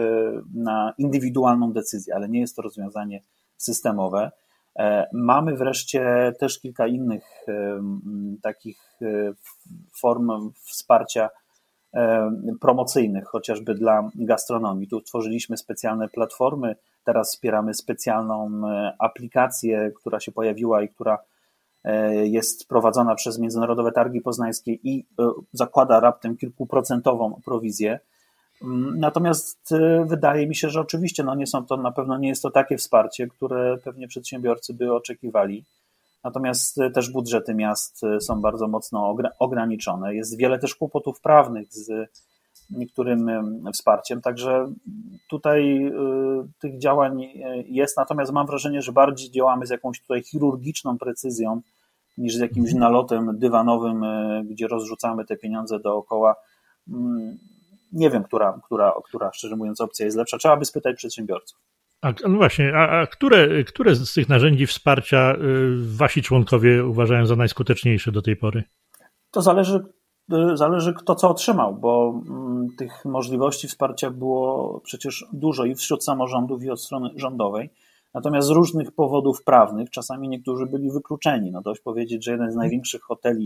[0.54, 3.24] na indywidualną decyzję, ale nie jest to rozwiązanie
[3.58, 4.32] systemowe.
[4.78, 7.82] E, mamy wreszcie też kilka innych e,
[8.42, 9.34] takich e,
[10.00, 11.30] form wsparcia
[12.62, 14.88] promocyjnych, chociażby dla gastronomii.
[14.88, 18.62] Tu tworzyliśmy specjalne platformy, teraz wspieramy specjalną
[19.00, 21.18] aplikację, która się pojawiła i która
[22.24, 25.06] jest prowadzona przez Międzynarodowe Targi Poznańskie i
[25.54, 28.00] zakłada raptem kilkuprocentową prowizję.
[28.96, 32.42] Natomiast y, wydaje mi się, że oczywiście no nie są to na pewno nie jest
[32.42, 35.66] to takie wsparcie, które pewnie przedsiębiorcy by oczekiwali.
[36.24, 40.16] Natomiast y, też budżety miast y, są bardzo mocno ograniczone.
[40.16, 42.10] Jest wiele też kłopotów prawnych z
[42.70, 43.30] niektórym
[43.74, 44.74] wsparciem, także
[45.30, 45.92] tutaj
[46.60, 47.22] tych działań
[47.66, 51.62] jest, natomiast mam wrażenie, że bardziej działamy z jakąś tutaj chirurgiczną precyzją
[52.18, 54.06] niż z jakimś nalotem dywanowym,
[54.46, 56.36] gdzie rozrzucamy te pieniądze dookoła
[56.88, 57.38] mm,
[57.92, 60.38] nie wiem, która, która, która, szczerze mówiąc, opcja jest lepsza.
[60.38, 61.60] Trzeba by spytać przedsiębiorców.
[62.02, 65.38] A, no właśnie, a, a, które, które z tych narzędzi wsparcia y,
[65.98, 68.64] wasi członkowie uważają za najskuteczniejsze do tej pory?
[69.32, 69.86] To zależy,
[70.54, 76.04] y, zależy kto co otrzymał, bo mm, tych możliwości wsparcia było przecież dużo i wśród
[76.04, 77.70] samorządów, i od strony rządowej.
[78.14, 81.52] Natomiast z różnych powodów prawnych, czasami niektórzy byli wykluczeni.
[81.52, 83.46] No dość powiedzieć, że jeden z największych hoteli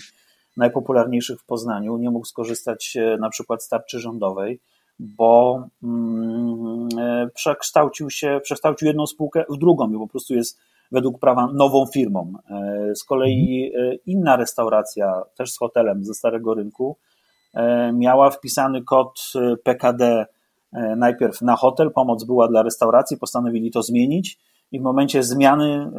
[0.58, 4.60] najpopularniejszych w Poznaniu nie mógł skorzystać e, na przykład z tarczy rządowej,
[5.00, 10.60] bo mm, e, przekształcił się, przekształcił jedną spółkę w drugą i po prostu jest
[10.92, 12.34] według prawa nową firmą.
[12.50, 13.72] E, z kolei
[14.06, 16.98] inna restauracja, też z hotelem ze Starego Rynku,
[17.94, 19.22] miała wpisany kod
[19.64, 20.26] PKD
[20.98, 24.38] najpierw na hotel, pomoc była dla restauracji, postanowili to zmienić
[24.72, 25.92] i w momencie zmiany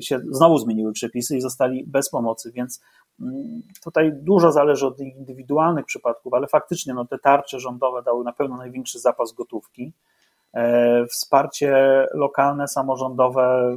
[0.00, 2.80] się znowu zmieniły przepisy i zostali bez pomocy, więc
[3.84, 8.56] Tutaj dużo zależy od indywidualnych przypadków, ale faktycznie no, te tarcze rządowe dały na pewno
[8.56, 9.92] największy zapas gotówki.
[10.54, 13.76] E, wsparcie lokalne, samorządowe,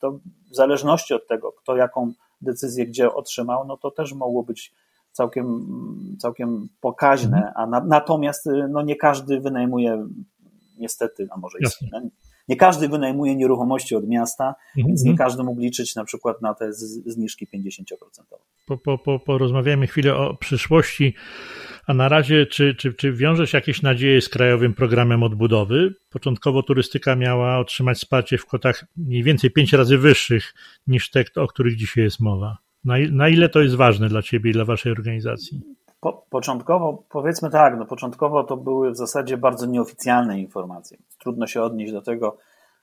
[0.00, 0.18] to
[0.50, 4.74] w zależności od tego, kto jaką decyzję gdzie otrzymał, no to też mogło być
[5.12, 5.66] całkiem,
[6.18, 7.52] całkiem pokaźne, mhm.
[7.56, 10.06] a na, natomiast no, nie każdy wynajmuje
[10.78, 11.78] niestety, a może jest,
[12.48, 14.86] nie każdy wynajmuje nieruchomości od miasta, mhm.
[14.86, 16.72] więc nie każdy mógł liczyć na przykład na te
[17.06, 17.82] zniżki 50%.
[18.66, 21.14] Po, po, po, porozmawiamy chwilę o przyszłości,
[21.86, 25.94] a na razie czy, czy, czy wiąże się jakieś nadzieje z Krajowym Programem Odbudowy?
[26.10, 30.54] Początkowo turystyka miała otrzymać wsparcie w kwotach mniej więcej pięć razy wyższych
[30.86, 32.58] niż te, o których dzisiaj jest mowa.
[32.84, 35.60] Na, na ile to jest ważne dla Ciebie i dla Waszej organizacji?
[36.00, 40.98] Po, początkowo, powiedzmy tak, no początkowo to były w zasadzie bardzo nieoficjalne informacje.
[41.18, 42.36] Trudno się odnieść do tego,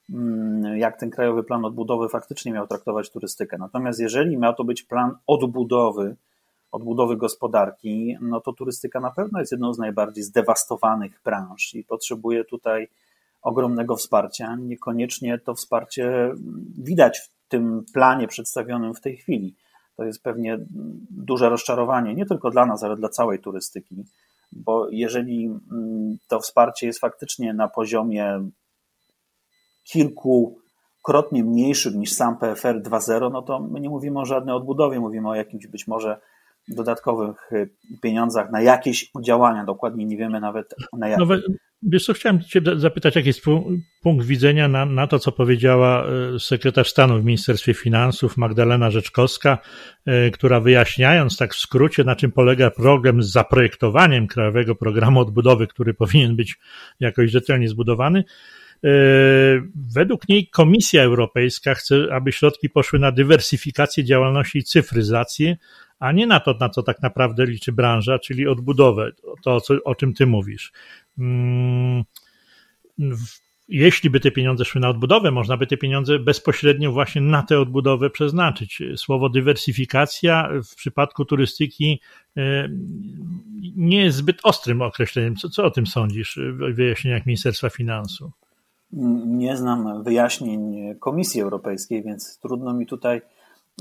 [0.10, 3.58] mm, jak ten krajowy plan odbudowy faktycznie miał traktować turystykę.
[3.58, 6.16] Natomiast jeżeli miał to być plan odbudowy,
[6.72, 12.44] odbudowy gospodarki, no to turystyka na pewno jest jedną z najbardziej zdewastowanych branż i potrzebuje
[12.46, 12.88] tutaj
[13.42, 14.56] ogromnego wsparcia.
[14.56, 16.32] Niekoniecznie to wsparcie
[16.78, 19.56] widać w tym planie przedstawionym w tej chwili
[19.98, 20.58] to jest pewnie
[21.10, 24.06] duże rozczarowanie, nie tylko dla nas, ale dla całej turystyki,
[24.52, 28.50] bo jeżeli mm, to wsparcie jest faktycznie na poziomie
[29.84, 35.30] kilkukrotnie mniejszym niż sam PFR 2.0, no to my nie mówimy o żadnej odbudowie, mówimy
[35.30, 36.20] o jakimś być może
[36.68, 37.50] dodatkowych
[38.02, 41.26] pieniądzach na jakieś działania, dokładnie nie wiemy nawet na jakie.
[41.26, 41.36] No,
[41.84, 43.42] wiesz co, chciałem Cię zapytać, jaki jest
[44.02, 49.58] punkt widzenia na, na to, co powiedziała e, sekretarz stanu w Ministerstwie Finansów Magdalena Rzeczkowska,
[50.06, 55.68] e, która wyjaśniając tak w skrócie, na czym polega problem z zaprojektowaniem Krajowego Programu Odbudowy,
[55.68, 56.60] który powinien być
[57.00, 58.24] jakoś rzetelnie zbudowany,
[59.96, 65.58] Według niej Komisja Europejska chce, aby środki poszły na dywersyfikację działalności i cyfryzację,
[66.04, 69.12] a nie na to, na co tak naprawdę liczy branża, czyli odbudowę,
[69.44, 70.72] to o czym ty mówisz.
[71.18, 72.04] Mm,
[73.68, 77.60] jeśli by te pieniądze szły na odbudowę, można by te pieniądze bezpośrednio właśnie na tę
[77.60, 78.82] odbudowę przeznaczyć.
[78.96, 82.02] Słowo dywersyfikacja w przypadku turystyki
[82.38, 82.70] e,
[83.76, 85.36] nie jest zbyt ostrym określeniem.
[85.36, 88.32] Co, co o tym sądzisz w wyjaśnieniach Ministerstwa Finansów?
[89.26, 93.22] Nie znam wyjaśnień Komisji Europejskiej, więc trudno mi tutaj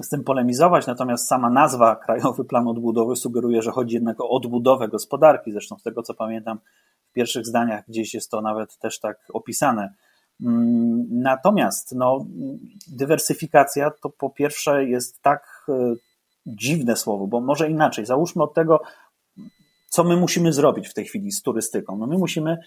[0.02, 4.88] z tym polemizować, natomiast sama nazwa Krajowy Plan Odbudowy sugeruje, że chodzi jednak o odbudowę
[4.88, 5.52] gospodarki.
[5.52, 6.58] Zresztą z tego co pamiętam,
[7.10, 9.94] w pierwszych zdaniach gdzieś jest to nawet też tak opisane.
[10.42, 12.24] Mm, natomiast no,
[12.92, 15.94] dywersyfikacja to po pierwsze jest tak e,
[16.46, 18.06] dziwne słowo, bo może inaczej.
[18.06, 18.80] Załóżmy od tego,
[19.88, 21.96] co my musimy zrobić w tej chwili z turystyką.
[21.96, 22.58] No my musimy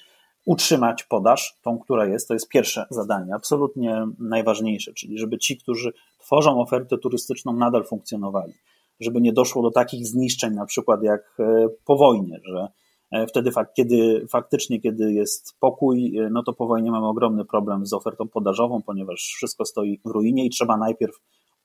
[0.46, 5.94] utrzymać podaż, tą, która jest, to jest pierwsze zadanie, absolutnie najważniejsze, czyli żeby ci, którzy
[6.20, 8.54] tworzą ofertę turystyczną, nadal funkcjonowali,
[9.00, 12.68] żeby nie doszło do takich zniszczeń, na przykład jak e, po wojnie, że
[13.12, 17.86] e, wtedy, kiedy faktycznie, kiedy jest pokój, e, no to po wojnie mamy ogromny problem
[17.86, 21.16] z ofertą podażową, ponieważ wszystko stoi w ruinie i trzeba najpierw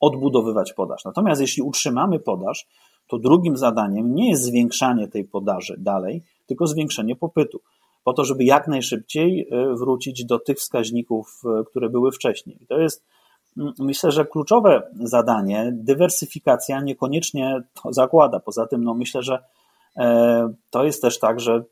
[0.00, 1.04] odbudowywać podaż.
[1.04, 2.66] Natomiast jeśli utrzymamy podaż,
[3.08, 7.60] to drugim zadaniem nie jest zwiększanie tej podaży dalej, tylko zwiększenie popytu
[8.04, 12.58] po to, żeby jak najszybciej e, wrócić do tych wskaźników, e, które były wcześniej.
[12.68, 13.04] To jest
[13.58, 15.70] mm, myślę, że kluczowe zadanie.
[15.72, 18.40] Dywersyfikacja niekoniecznie to zakłada.
[18.40, 19.38] Poza tym, no myślę, że
[19.96, 21.64] e, to jest też tak, że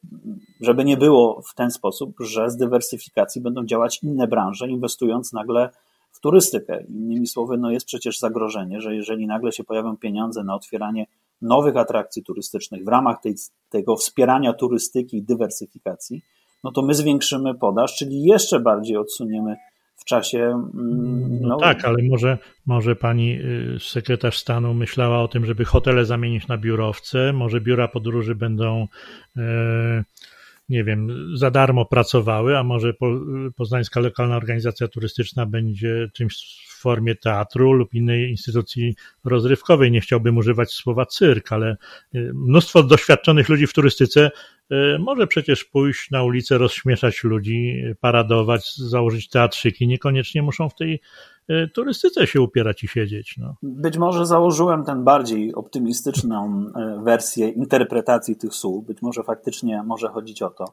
[0.61, 5.71] żeby nie było w ten sposób, że z dywersyfikacji będą działać inne branże, inwestując nagle
[6.13, 6.85] w turystykę.
[6.89, 11.07] Innymi słowy, no jest przecież zagrożenie, że jeżeli nagle się pojawią pieniądze na otwieranie
[11.43, 13.35] nowych atrakcji turystycznych w ramach tej,
[13.71, 16.23] tego wspierania turystyki i dywersyfikacji,
[16.65, 19.57] no to my zwiększymy podaż, czyli jeszcze bardziej odsuniemy
[19.97, 20.63] w czasie.
[20.75, 23.39] No, no tak, ale może, może pani
[23.77, 28.87] y, sekretarz stanu myślała o tym, żeby hotele zamienić na biurowce, może biura podróży będą.
[29.37, 30.05] E,
[30.69, 32.93] nie wiem, za darmo pracowały, a może
[33.57, 36.35] Poznańska Lokalna Organizacja Turystyczna będzie czymś
[36.69, 39.91] w formie teatru lub innej instytucji rozrywkowej.
[39.91, 41.77] Nie chciałbym używać słowa cyrk, ale
[42.15, 44.31] y, mnóstwo doświadczonych ludzi w turystyce
[44.73, 49.87] y, może przecież pójść na ulicę, rozśmieszać ludzi, paradować, założyć teatrzyki.
[49.87, 51.01] Niekoniecznie muszą w tej
[51.75, 53.37] turystyce się upierać i siedzieć.
[53.39, 53.55] No.
[53.63, 56.67] Być może założyłem ten bardziej optymistyczną
[57.03, 58.87] wersję interpretacji tych słów.
[58.87, 60.65] Być może faktycznie może chodzić o to.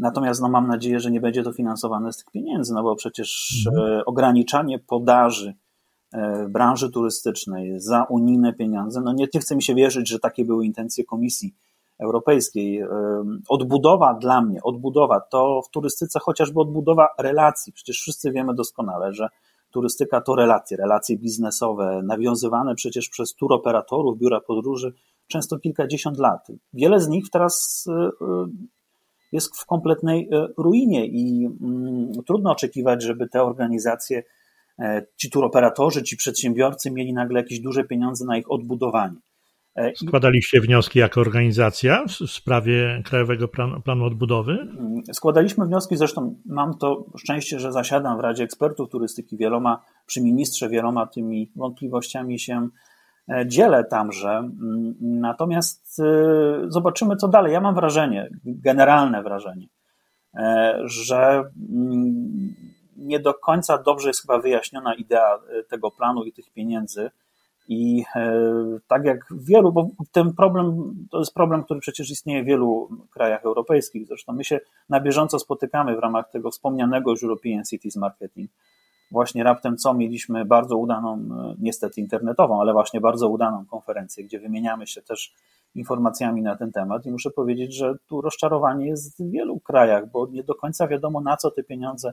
[0.00, 3.52] Natomiast no, mam nadzieję, że nie będzie to finansowane z tych pieniędzy, no bo przecież
[3.66, 3.98] mhm.
[3.98, 5.54] E, ograniczanie podaży
[6.12, 10.44] e, branży turystycznej za unijne pieniądze, no nie, nie chce mi się wierzyć, że takie
[10.44, 11.54] były intencje Komisji
[11.98, 12.80] Europejskiej.
[12.80, 12.88] E,
[13.48, 17.72] odbudowa dla mnie, odbudowa to w turystyce chociażby odbudowa relacji.
[17.72, 19.28] Przecież wszyscy wiemy doskonale, że
[19.70, 24.92] turystyka to relacje, relacje biznesowe, nawiązywane przecież przez turoperatorów, biura podróży,
[25.26, 26.48] często kilkadziesiąt lat.
[26.72, 27.86] Wiele z nich teraz
[29.32, 34.22] jest w kompletnej e, ruinie i mm, trudno oczekiwać, żeby te organizacje,
[34.78, 39.16] e, ci turoperatorzy, ci przedsiębiorcy mieli nagle jakieś duże pieniądze na ich odbudowanie.
[39.94, 44.52] Składaliście wnioski jako organizacja w sprawie Krajowego Planu, planu Odbudowy?
[44.52, 50.20] Mm, składaliśmy wnioski, zresztą mam to szczęście, że zasiadam w Radzie Ekspertów Turystyki wieloma, przy
[50.20, 52.68] ministrze wieloma tymi wątpliwościami się
[53.30, 54.30] E, dzielę tamże.
[54.30, 56.04] Mm, natomiast e,
[56.68, 57.52] zobaczymy, co dalej.
[57.52, 59.66] Ja mam wrażenie, generalne wrażenie,
[60.34, 62.54] e, że mm,
[62.96, 65.38] nie do końca dobrze jest chyba wyjaśniona idea
[65.68, 67.10] tego planu i tych pieniędzy.
[67.72, 68.04] I
[68.88, 73.44] tak jak wielu, bo ten problem to jest problem, który przecież istnieje w wielu krajach
[73.44, 74.06] europejskich.
[74.06, 78.50] Zresztą my się na bieżąco spotykamy w ramach tego wspomnianego European Cities Marketing
[79.10, 84.40] właśnie raptem co mieliśmy bardzo udaną, e, niestety internetową, ale właśnie bardzo udaną konferencję, gdzie
[84.40, 85.34] wymieniamy się też
[85.74, 90.26] informacjami na ten temat i muszę powiedzieć, że tu rozczarowanie jest w wielu krajach, bo
[90.26, 92.12] nie do końca wiadomo na co te pieniądze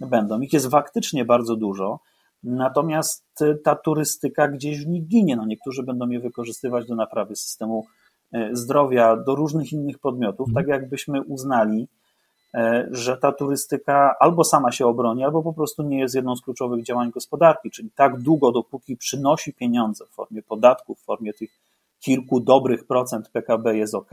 [0.00, 0.40] będą.
[0.40, 2.00] Ich jest faktycznie bardzo dużo,
[2.42, 3.24] natomiast
[3.64, 5.36] ta turystyka gdzieś w nich ginie.
[5.36, 7.86] No niektórzy będą je wykorzystywać do naprawy systemu
[8.32, 11.88] e, zdrowia, do różnych innych podmiotów, tak jakbyśmy uznali,
[12.54, 16.42] E, że ta turystyka albo sama się obroni, albo po prostu nie jest jedną z
[16.42, 21.50] kluczowych działań gospodarki, czyli tak długo, dopóki przynosi pieniądze w formie podatków, w formie tych
[22.00, 24.10] kilku dobrych procent PKB jest ok.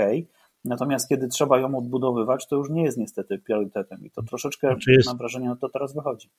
[0.66, 5.08] Natomiast kiedy trzeba ją odbudowywać, to już nie jest niestety priorytetem i to troszeczkę, jest,
[5.08, 6.30] mam wrażenie, no to teraz wychodzi.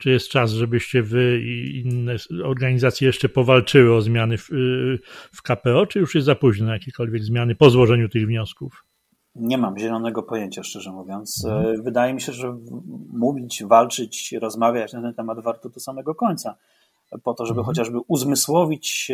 [0.00, 4.48] Czy jest czas, żebyście wy i inne organizacje jeszcze powalczyły o zmiany w,
[5.32, 8.84] w KPO, czy już jest za późno na jakiekolwiek zmiany po złożeniu tych wniosków?
[9.34, 11.44] Nie mam zielonego pojęcia, szczerze mówiąc.
[11.44, 11.82] Mhm.
[11.82, 12.58] Wydaje mi się, że
[13.12, 16.56] mówić, walczyć, rozmawiać na ten temat warto do samego końca,
[17.22, 17.66] po to, żeby mhm.
[17.66, 19.12] chociażby uzmysłowić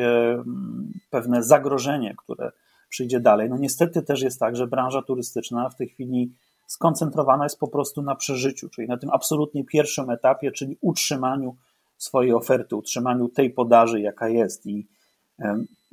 [1.10, 2.52] pewne zagrożenie, które
[2.88, 3.50] przyjdzie dalej.
[3.50, 6.32] No niestety też jest tak, że branża turystyczna w tej chwili
[6.70, 11.56] skoncentrowana jest po prostu na przeżyciu, czyli na tym absolutnie pierwszym etapie, czyli utrzymaniu
[11.96, 14.66] swojej oferty, utrzymaniu tej podaży, jaka jest.
[14.66, 14.86] I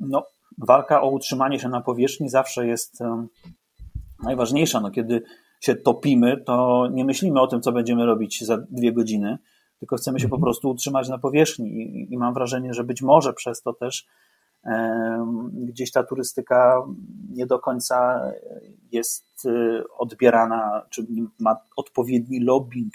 [0.00, 0.26] no,
[0.58, 2.98] walka o utrzymanie się na powierzchni zawsze jest
[4.22, 4.80] najważniejsza.
[4.80, 5.22] No, kiedy
[5.60, 9.38] się topimy, to nie myślimy o tym, co będziemy robić za dwie godziny,
[9.78, 10.42] tylko chcemy się po mhm.
[10.42, 11.68] prostu utrzymać na powierzchni.
[11.68, 14.06] I, i mam wrażenie, że być może przez to też
[15.52, 16.82] gdzieś ta turystyka
[17.30, 18.22] nie do końca
[18.92, 21.06] jest y, odbierana, czy
[21.38, 22.94] ma odpowiedni lobbying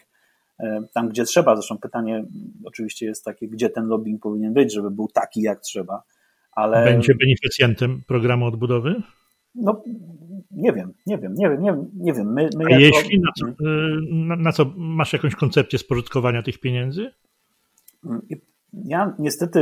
[0.94, 1.56] tam, gdzie trzeba.
[1.56, 2.26] Zresztą pytanie
[2.66, 6.04] oczywiście jest takie, gdzie ten lobbying powinien być, żeby był taki, jak trzeba.
[6.52, 6.86] Ale...
[6.86, 9.02] Będzie beneficjentem programu odbudowy?
[9.56, 9.84] No,
[10.52, 11.90] nie wiem, nie wiem, nie wiem, nie wiem.
[11.96, 12.34] Nie wiem.
[12.34, 12.98] My, my A jako...
[12.98, 13.54] jeśli, na co, y,
[14.12, 17.12] na, na co masz jakąś koncepcję spożytkowania tych pieniędzy?
[18.74, 19.60] Ja niestety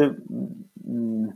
[0.88, 1.32] mm,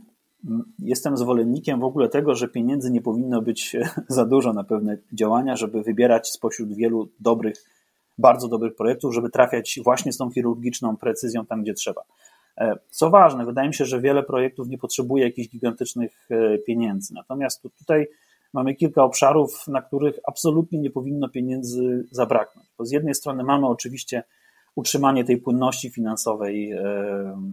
[0.78, 3.76] jestem zwolennikiem w ogóle tego, że pieniędzy nie powinno być
[4.08, 7.64] za dużo na pewne działania, żeby wybierać spośród wielu dobrych,
[8.18, 12.02] bardzo dobrych projektów, żeby trafiać właśnie z tą chirurgiczną precyzją tam, gdzie trzeba.
[12.58, 17.14] E, co ważne, wydaje mi się, że wiele projektów nie potrzebuje jakichś gigantycznych e, pieniędzy.
[17.14, 18.06] Natomiast tutaj
[18.52, 22.68] mamy kilka obszarów, na których absolutnie nie powinno pieniędzy zabraknąć.
[22.78, 24.22] Bo z jednej strony mamy oczywiście
[24.76, 26.80] utrzymanie tej płynności finansowej e,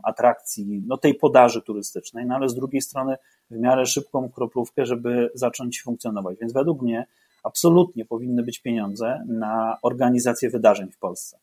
[0.04, 3.16] atrakcji, no tej podaży turystycznej, no ale z drugiej strony
[3.52, 6.38] w miarę szybką kroplówkę, żeby zacząć funkcjonować.
[6.42, 7.06] Więc według mnie
[7.44, 11.40] absolutnie powinny być pieniądze na organizację wydarzeń w Polsce.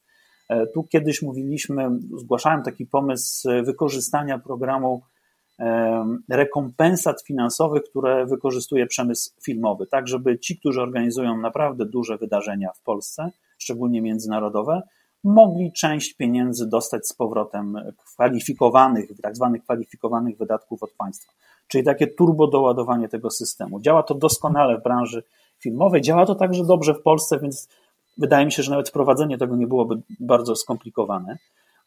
[0.49, 5.03] E, tu kiedyś mówiliśmy, zgłaszałem taki pomysł wykorzystania programu
[5.59, 12.73] e, rekompensat finansowych, które wykorzystuje przemysł filmowy, tak żeby ci, którzy organizują naprawdę duże wydarzenia
[12.73, 14.83] w Polsce, szczególnie międzynarodowe,
[15.25, 21.33] mogli część pieniędzy dostać z powrotem kwalifikowanych, tak zwanych kwalifikowanych wydatków od państwa.
[21.69, 23.81] Czyli takie turbo doładowanie tego systemu.
[23.81, 25.23] Działa to doskonale w branży
[25.59, 27.69] filmowej, działa to także dobrze w Polsce, więc
[28.19, 31.39] wydaje mi się, że nawet wprowadzenie tego nie byłoby bardzo skomplikowane.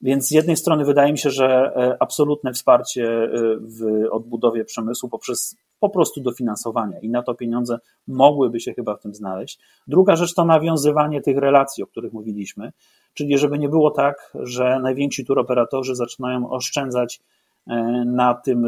[0.02, 3.30] Więc z jednej strony wydaje mi się, że e, absolutne wsparcie e,
[3.60, 7.78] w odbudowie przemysłu poprzez po prostu dofinansowania i na to pieniądze
[8.08, 9.60] mogłyby się chyba w tym znaleźć.
[9.88, 12.72] Druga rzecz to nawiązywanie tych relacji, o których mówiliśmy,
[13.14, 17.22] czyli żeby nie było tak, że najwięksi turoperatorzy zaczynają oszczędzać
[17.68, 18.68] e, na tym,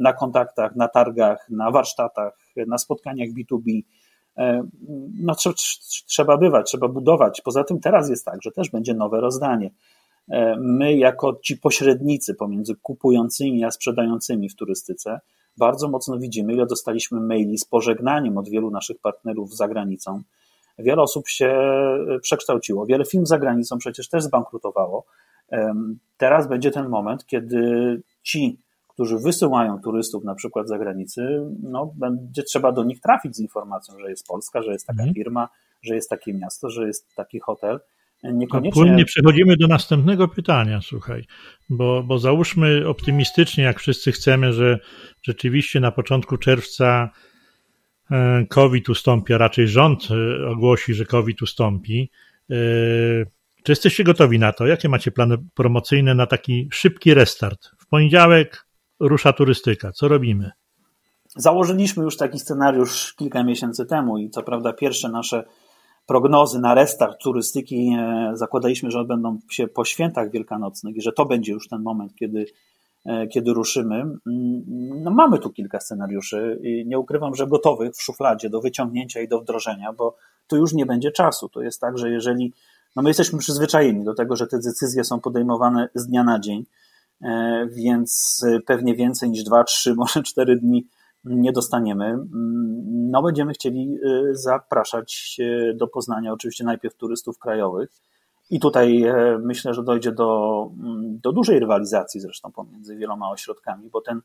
[0.00, 3.82] na kontaktach, na targach, na warsztatach, na spotkaniach B2B.
[5.20, 5.54] No, trzeba,
[6.06, 7.40] trzeba bywać, trzeba budować.
[7.40, 9.70] Poza tym teraz jest tak, że też będzie nowe rozdanie.
[10.30, 15.20] E, my, jako ci pośrednicy pomiędzy kupującymi a sprzedającymi w turystyce,
[15.56, 20.22] bardzo mocno widzimy, ile dostaliśmy maili z pożegnaniem od wielu naszych partnerów za granicą.
[20.78, 25.04] Wiele osób się e, przekształciło, wiele firm za granicą przecież też zbankrutowało.
[26.16, 27.60] Teraz będzie ten moment, kiedy
[28.22, 28.58] ci,
[28.88, 33.98] którzy wysyłają turystów na przykład za granicy, no, będzie trzeba do nich trafić z informacją,
[33.98, 35.14] że jest Polska, że jest taka mhm.
[35.14, 35.48] firma,
[35.82, 37.80] że jest takie miasto, że jest taki hotel
[38.22, 38.82] Niekoniecznie...
[38.82, 41.24] Płynnie przechodzimy do następnego pytania, słuchaj,
[41.70, 44.78] bo, bo załóżmy optymistycznie, jak wszyscy chcemy, że
[45.22, 47.31] rzeczywiście na początku czerwca e,
[48.48, 52.10] COVID ustąpi, a raczej rząd e, ogłosi, że COVID ustąpi.
[52.50, 52.54] E,
[53.62, 54.66] czy jesteście gotowi na to?
[54.66, 57.70] Jakie macie plany promocyjne na taki szybki restart?
[57.78, 58.66] W poniedziałek
[59.00, 59.92] rusza turystyka.
[59.92, 60.50] Co robimy?
[61.36, 65.44] Założyliśmy już taki scenariusz kilka miesięcy temu i co prawda pierwsze nasze
[66.06, 71.26] prognozy na restart turystyki e, zakładaliśmy, że odbędą się po świętach wielkanocnych i że to
[71.26, 72.46] będzie już ten moment, kiedy, e,
[73.32, 73.94] kiedy ruszymy.
[73.96, 74.20] Mm,
[75.02, 79.40] no, mamy tu kilka scenariuszy nie ukrywam, że gotowych w szufladzie do wyciągnięcia i do
[79.40, 81.48] wdrożenia, bo tu już nie będzie czasu.
[81.48, 82.52] To jest tak, że jeżeli
[82.96, 86.64] no my jesteśmy przyzwyczajeni do tego, że te decyzje są podejmowane z dnia na dzień,
[87.22, 90.86] e, więc pewnie więcej niż dwa, trzy, może cztery dni
[91.24, 92.18] nie dostaniemy,
[93.10, 95.40] no będziemy chcieli y, zapraszać
[95.74, 97.90] do Poznania oczywiście najpierw turystów krajowych.
[98.52, 103.90] I tutaj e, myślę, że dojdzie do, mm, do dużej rywalizacji zresztą pomiędzy wieloma ośrodkami,
[103.90, 104.20] bo ten,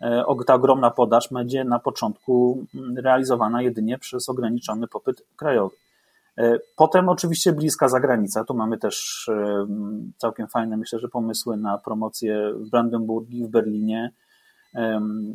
[0.00, 5.76] e, ta ogromna podaż będzie na początku mm, realizowana jedynie przez ograniczony popyt krajowy.
[6.38, 8.44] E, potem oczywiście bliska zagranica.
[8.44, 9.28] Tu mamy też
[10.16, 14.12] całkiem fajne, myślę, że pomysły na promocję w Brandenburgii, w Berlinie,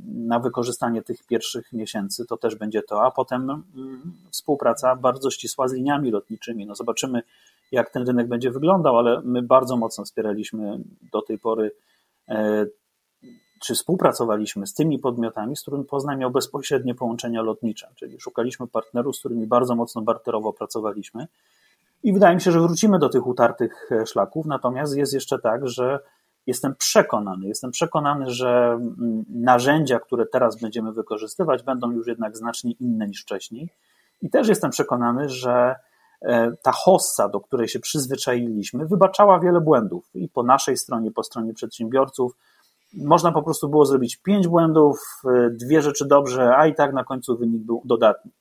[0.06, 5.68] na wykorzystanie tych pierwszych miesięcy, to też będzie to, a potem mm, współpraca bardzo ścisła
[5.68, 6.66] z liniami lotniczymi.
[6.66, 7.24] No zobaczymy,
[7.72, 10.80] jak ten rynek będzie wyglądał, ale my bardzo mocno wspieraliśmy
[11.12, 11.72] do tej pory,
[12.30, 12.66] e,
[13.62, 19.16] czy współpracowaliśmy z tymi podmiotami, z którymi Poznań miał bezpośrednie połączenia lotnicze, czyli szukaliśmy partnerów,
[19.16, 21.28] z którymi bardzo mocno barterowo pracowaliśmy.
[22.04, 25.68] I wydaje mi się, że wrócimy do tych utartych e, szlaków, natomiast jest jeszcze tak,
[25.68, 26.00] że
[26.48, 32.72] jestem przekonany, jestem przekonany, że mm, narzędzia, które teraz będziemy wykorzystywać, będą już jednak znacznie
[32.72, 33.70] inne niż wcześniej.
[34.22, 35.76] I też jestem przekonany, że
[36.64, 41.54] ta hossa, do której się przyzwyczailiśmy, wybaczała wiele błędów i po naszej stronie, po stronie
[41.54, 42.38] przedsiębiorców.
[42.94, 47.04] Można po prostu było zrobić pięć błędów, e, dwie rzeczy dobrze, a i tak na
[47.04, 48.32] końcu wynik był dodatni.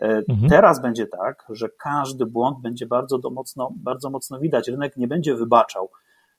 [0.00, 0.48] E, mhm.
[0.48, 4.68] Teraz będzie tak, że każdy błąd będzie bardzo, mocno, bardzo mocno widać.
[4.68, 5.88] Rynek nie będzie wybaczał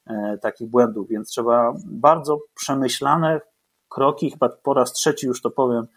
[0.07, 3.41] E, takich błędów, więc trzeba bardzo przemyślane
[3.89, 5.87] kroki, chyba po raz trzeci już to powiem,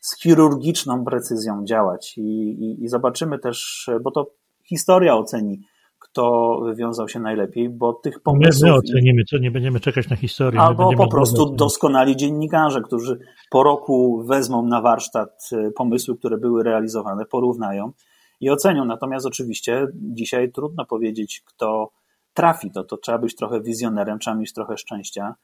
[0.00, 4.30] z chirurgiczną precyzją działać i, i, i zobaczymy też, bo to
[4.68, 5.60] historia oceni,
[5.98, 8.62] kto wywiązał się najlepiej, bo tych pomysłów...
[8.62, 10.60] My, my ocenimy, co nie będziemy czekać na historię.
[10.60, 13.18] Albo po prostu doskonali dziennikarze, którzy
[13.50, 17.92] po roku wezmą na warsztat e, pomysły, które były realizowane, porównają
[18.40, 18.84] i ocenią.
[18.84, 21.90] Natomiast oczywiście dzisiaj trudno powiedzieć, kto
[22.34, 25.34] trafi to, to trzeba być trochę wizjonerem, trzeba mieć trochę szczęścia.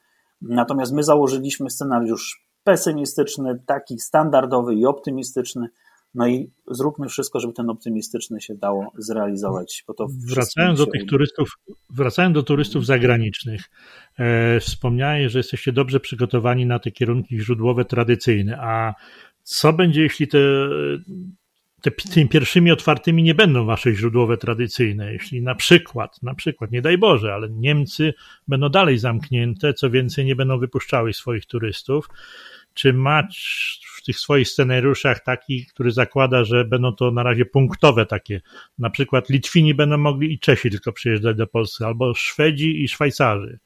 [0.42, 5.68] Natomiast my założyliśmy scenariusz pesymistyczny, taki standardowy i optymistyczny.
[6.14, 9.84] No i zróbmy wszystko, żeby ten optymistyczny się dało zrealizować.
[9.86, 11.58] Bo to wracając do tych turystów,
[11.90, 13.70] wracając do turystów zagranicznych,
[14.18, 18.94] e, wspomniałeś, że jesteście dobrze przygotowani na te kierunki źródłowe tradycyjne, a
[19.42, 20.38] co będzie, jeśli te
[21.84, 25.12] te, tymi pierwszymi otwartymi nie będą wasze źródłowe tradycyjne.
[25.12, 28.14] Jeśli na przykład, na przykład, nie daj Boże, ale Niemcy
[28.48, 32.08] będą dalej zamknięte, co więcej nie będą wypuszczały swoich turystów,
[32.74, 38.06] czy masz w tych swoich scenariuszach taki, który zakłada, że będą to na razie punktowe
[38.06, 38.40] takie,
[38.78, 43.58] na przykład Litwini będą mogli i Czesi tylko przyjeżdżać do Polski, albo Szwedzi i Szwajcarzy.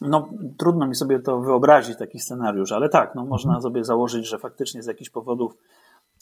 [0.00, 0.28] No,
[0.58, 3.62] trudno mi sobie to wyobrazić, taki scenariusz, ale tak, no, można mhm.
[3.62, 5.56] sobie założyć, że faktycznie z jakichś powodów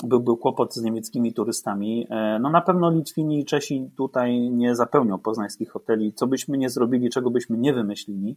[0.04, 2.06] był, był kłopot z niemieckimi turystami.
[2.10, 6.70] E, no na pewno Litwini i Czesi tutaj nie zapełnią poznańskich hoteli, co byśmy nie
[6.70, 8.36] zrobili, czego byśmy nie wymyślili.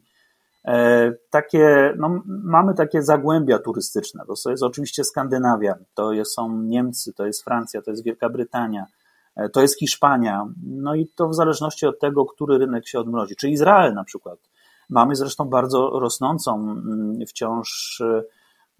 [0.66, 4.24] E, takie, no, mamy takie zagłębia turystyczne.
[4.43, 8.86] To jest oczywiście Skandynawia, to są Niemcy, to jest Francja, to jest Wielka Brytania,
[9.36, 10.47] e, to jest Hiszpania.
[10.68, 13.36] No i to w zależności od tego, który rynek się odmrozi.
[13.36, 14.39] Czy Izrael na przykład.
[14.89, 18.01] Mamy zresztą bardzo rosnącą mm, wciąż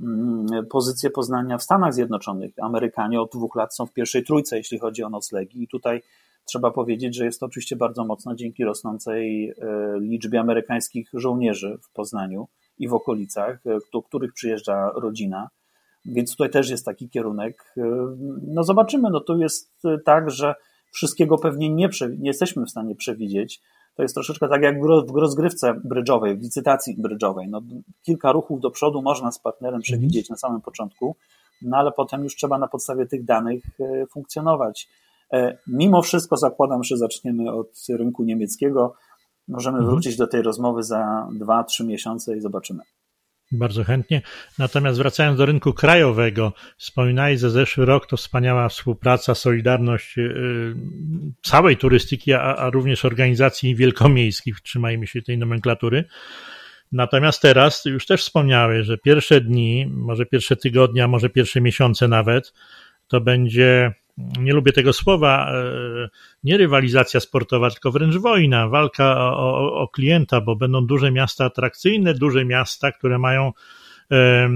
[0.02, 2.52] Mm, pozycję Poznania w Stanach Zjednoczonych.
[2.62, 6.02] Amerykanie od dwóch lat są w pierwszej trójce, jeśli chodzi o noclegi, i tutaj
[6.46, 9.56] trzeba powiedzieć, że jest to oczywiście bardzo mocno dzięki rosnącej e,
[10.00, 12.48] liczbie amerykańskich żołnierzy w Poznaniu
[12.80, 15.50] i w okolicach, e, do których przyjeżdża rodzina.
[16.06, 17.74] Więc tutaj też jest taki kierunek.
[17.78, 17.82] E,
[18.48, 19.72] no zobaczymy, no to jest
[20.06, 20.56] tak, że
[20.92, 21.90] wszystkiego pewnie nie,
[22.20, 23.62] nie jesteśmy w stanie przewidzieć.
[23.96, 27.48] To jest troszeczkę tak jak w rozgrywce brydżowej, w licytacji brydżowej.
[27.50, 27.62] No,
[28.02, 29.82] kilka ruchów do przodu można z partnerem mhm.
[29.82, 31.16] przewidzieć na samym początku,
[31.62, 33.64] no ale potem już trzeba na podstawie tych danych
[34.12, 34.90] funkcjonować.
[35.34, 38.96] E, mimo wszystko zakładam, że zaczniemy od rynku niemieckiego.
[39.48, 39.94] Możemy mhm.
[39.94, 42.84] wrócić do tej rozmowy za dwa, trzy miesiące i zobaczymy.
[43.52, 44.22] Bardzo chętnie.
[44.60, 50.76] Natomiast wracając do rynku krajowego, wspominałeś, że zeszły rok to wspaniała współpraca, solidarność yy,
[51.44, 56.06] całej turystyki, a, a również organizacji wielkomiejskich, trzymajmy się tej nomenklatury.
[56.92, 62.54] Natomiast teraz już też wspomniałeś, że pierwsze dni, może pierwsze tygodnie, może pierwsze miesiące nawet,
[63.08, 66.10] to będzie nie lubię tego słowa, e,
[66.44, 72.14] nie rywalizacja sportowa, tylko wręcz wojna, walka o, o, klienta, bo będą duże miasta atrakcyjne,
[72.14, 73.52] duże miasta, które mają,
[74.12, 74.50] e,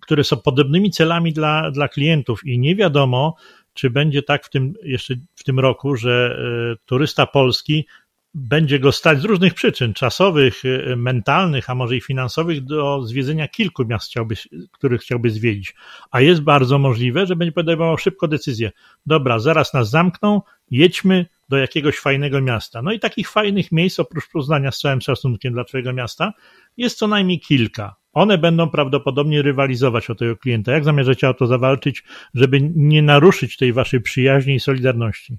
[0.00, 2.46] które są podobnymi celami dla, dla klientów.
[2.46, 3.36] I nie wiadomo,
[3.74, 6.38] czy będzie tak w tym, jeszcze w tym roku, że
[6.72, 7.86] e, turysta polski
[8.34, 13.48] będzie go stać z różnych przyczyn, czasowych, y, mentalnych, a może i finansowych, do zwiedzenia
[13.48, 14.34] kilku miast, chciałby,
[14.72, 15.74] których chciałby zwiedzić.
[16.10, 18.70] A jest bardzo możliwe, że będzie podejmował szybko decyzję.
[19.06, 22.82] Dobra, zaraz nas zamkną, jedźmy do jakiegoś fajnego miasta.
[22.82, 26.32] No i takich fajnych miejsc, oprócz Poznania z całym szacunkiem dla Twojego miasta,
[26.76, 27.96] jest co najmniej kilka.
[28.12, 30.72] One będą prawdopodobnie rywalizować o tego klienta.
[30.72, 32.04] Jak zamierzacie o to zawalczyć,
[32.34, 35.38] żeby nie naruszyć tej Waszej przyjaźni i solidarności?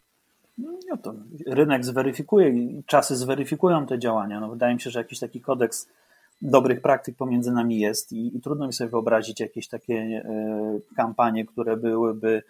[1.01, 1.13] To
[1.47, 4.39] rynek zweryfikuje i czasy zweryfikują te działania.
[4.39, 5.87] No wydaje mi się, że jakiś taki kodeks
[6.41, 10.23] dobrych praktyk pomiędzy nami jest i, i trudno mi sobie wyobrazić jakieś takie e,
[10.95, 12.43] kampanie, które byłyby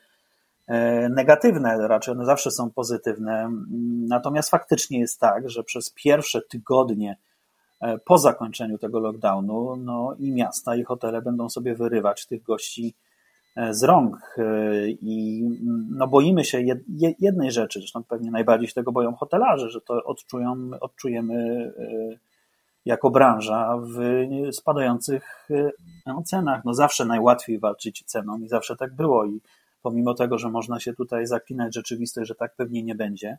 [0.68, 3.52] e, negatywne, raczej one zawsze są pozytywne.
[4.08, 7.18] Natomiast faktycznie jest tak, że przez pierwsze tygodnie
[8.06, 12.94] po zakończeniu tego lockdownu no i miasta i hotele będą sobie wyrywać tych gości
[13.72, 14.36] z rąk
[14.88, 15.44] i
[15.90, 16.64] no boimy się
[17.20, 21.72] jednej rzeczy, zresztą pewnie najbardziej się tego boją hotelarze, że to odczują, odczujemy
[22.86, 24.00] jako branża w
[24.56, 25.50] spadających
[26.06, 26.66] no, cenach.
[26.66, 29.42] No zawsze najłatwiej walczyć ceną i zawsze tak było i
[29.82, 33.38] pomimo tego, że można się tutaj zaklinać rzeczywistość, że tak pewnie nie będzie.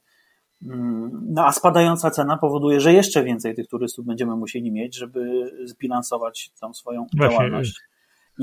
[0.67, 5.51] Mm, no a spadająca cena powoduje, że jeszcze więcej tych turystów będziemy musieli mieć, żeby
[5.65, 7.37] zbilansować tą swoją Właśnie.
[7.37, 7.81] działalność.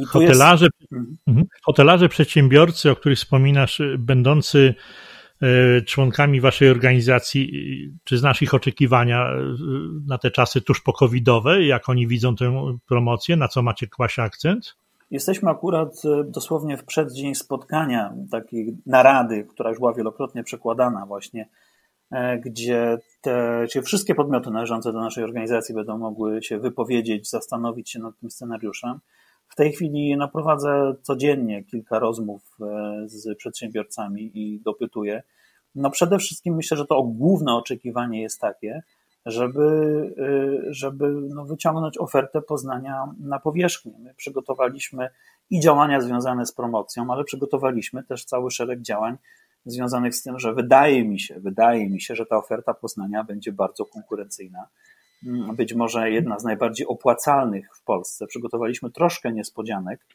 [0.05, 0.93] Hotelarze, jest...
[0.93, 1.17] Mhm.
[1.27, 1.47] Mhm.
[1.63, 4.75] hotelarze, przedsiębiorcy, o których wspominasz, będący
[5.41, 7.51] e, członkami waszej organizacji,
[8.03, 9.29] czy znasz ich oczekiwania
[10.07, 14.19] na te czasy tuż po covidowe, jak oni widzą tę promocję, na co macie kłaść
[14.19, 14.75] akcent?
[15.11, 21.49] Jesteśmy akurat dosłownie w przeddzień spotkania takiej narady, która już była wielokrotnie przekładana właśnie,
[22.11, 27.89] e, gdzie te, gdzie wszystkie podmioty należące do naszej organizacji będą mogły się wypowiedzieć, zastanowić
[27.89, 28.99] się nad tym scenariuszem.
[29.57, 35.23] Tej chwili no, prowadzę codziennie kilka rozmów e, z przedsiębiorcami i dopytuję.
[35.75, 38.83] No przede wszystkim myślę, że to główne oczekiwanie jest takie,
[39.25, 39.61] żeby,
[40.67, 43.93] y, żeby no, wyciągnąć ofertę Poznania na powierzchnię.
[43.99, 45.09] My przygotowaliśmy
[45.49, 49.17] i działania związane z promocją, ale przygotowaliśmy też cały szereg działań
[49.65, 53.51] związanych z tym, że wydaje mi się, wydaje mi się, że ta oferta Poznania będzie
[53.51, 54.67] bardzo konkurencyjna.
[55.53, 58.27] Być może jedna z najbardziej opłacalnych w Polsce.
[58.27, 60.05] Przygotowaliśmy troszkę niespodzianek.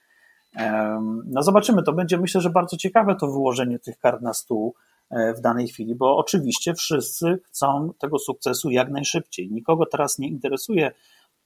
[1.24, 4.74] No zobaczymy, to będzie myślę, że bardzo ciekawe to wyłożenie tych kart na stół
[5.12, 9.50] E, w danej chwili, bo oczywiście wszyscy chcą tego sukcesu jak najszybciej.
[9.50, 10.90] Nikogo teraz nie interesuje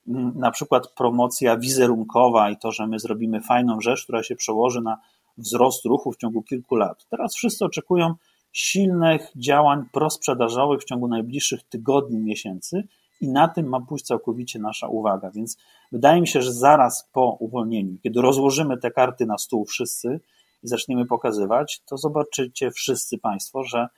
[0.08, 4.80] mm, na przykład promocja wizerunkowa i to, że my zrobimy fajną rzecz, która się przełoży
[4.80, 4.98] na
[5.38, 7.06] wzrost ruchu w ciągu kilku lat.
[7.10, 8.14] Teraz wszyscy oczekują
[8.52, 12.88] silnych działań prosprzedażowych w ciągu najbliższych tygodni, miesięcy
[13.20, 15.30] i na tym ma pójść całkowicie nasza uwaga.
[15.30, 15.56] Więc
[15.92, 20.20] wydaje mi się, że zaraz po uwolnieniu, kiedy rozłożymy te karty na stół wszyscy,
[20.62, 23.88] i zaczniemy pokazywać, to zobaczycie wszyscy Państwo, że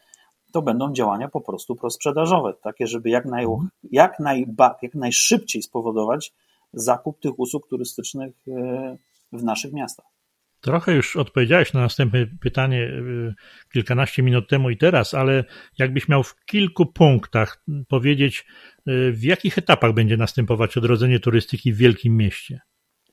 [0.53, 3.47] to będą działania po prostu prosprzedażowe, takie, żeby jak, naj,
[3.93, 6.33] jak, najba, jak najszybciej spowodować
[6.73, 8.97] zakup tych usług turystycznych e,
[9.33, 10.18] w naszych miastach.
[10.61, 13.35] Trochę już odpowiedziałeś na następne pytanie e,
[13.73, 15.45] kilkanaście minut temu i teraz, ale
[15.79, 18.47] jakbyś miał w kilku punktach powiedzieć,
[18.87, 22.61] e, w jakich etapach będzie następować odrodzenie turystyki w wielkim mieście?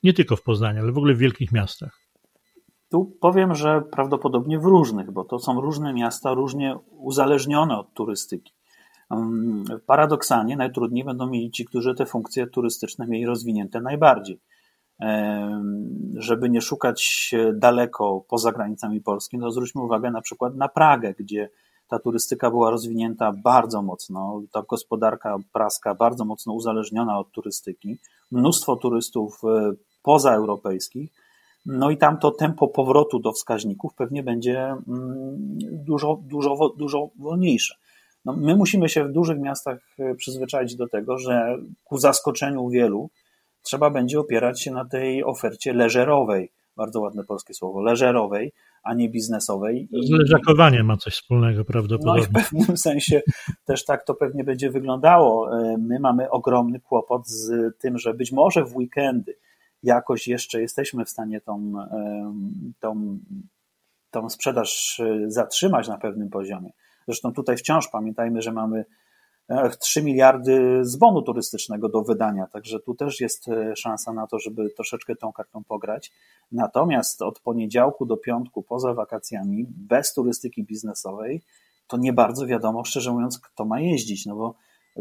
[0.03, 2.05] Nie tylko w Poznaniu, ale w ogóle w wielkich miastach.
[2.91, 8.53] Tu powiem, że prawdopodobnie w różnych, bo to są różne miasta, różnie uzależnione od turystyki.
[9.85, 14.39] Paradoksalnie najtrudniej będą mieli ci, którzy te funkcje turystyczne mieli rozwinięte najbardziej.
[16.15, 21.49] Żeby nie szukać daleko poza granicami Polski, to zwróćmy uwagę na przykład na Pragę, gdzie
[21.87, 27.97] ta turystyka była rozwinięta bardzo mocno, ta gospodarka praska bardzo mocno uzależniona od turystyki,
[28.31, 29.71] mnóstwo turystów e,
[30.03, 31.11] pozaeuropejskich,
[31.65, 34.81] no i tam to tempo powrotu do wskaźników pewnie będzie mm,
[35.71, 37.75] dużo, dużo, dużo wolniejsze.
[38.25, 43.09] No, my musimy się w dużych miastach e, przyzwyczaić do tego, że ku zaskoczeniu wielu
[43.65, 48.53] trzeba będzie opierać się na tej ofercie leżerowej, bardzo ładne polskie słowo, leżerowej,
[48.83, 49.89] a nie biznesowej.
[49.91, 52.27] Z leżakowaniem ma coś wspólnego prawdopodobnie.
[52.33, 53.21] No i w pewnym sensie
[53.65, 55.59] też tak to pewnie będzie wyglądało.
[55.59, 59.35] E, my mamy ogromny kłopot z tym, że być może w weekendy
[59.85, 61.73] jakoś jeszcze jesteśmy w stanie tą,
[62.79, 63.19] tą,
[64.11, 66.69] tą sprzedaż e, zatrzymać na pewnym poziomie.
[67.07, 68.85] Zresztą tutaj wciąż pamiętajmy, że mamy
[69.79, 74.27] 3 e, miliardy z bonu turystycznego do wydania, także tu też jest e, szansa na
[74.27, 76.11] to, żeby troszeczkę tą kartą pograć.
[76.51, 81.41] Natomiast od poniedziałku do piątku, poza wakacjami, bez turystyki biznesowej,
[81.87, 84.55] to nie bardzo wiadomo, szczerze mówiąc, kto ma jeździć, no bo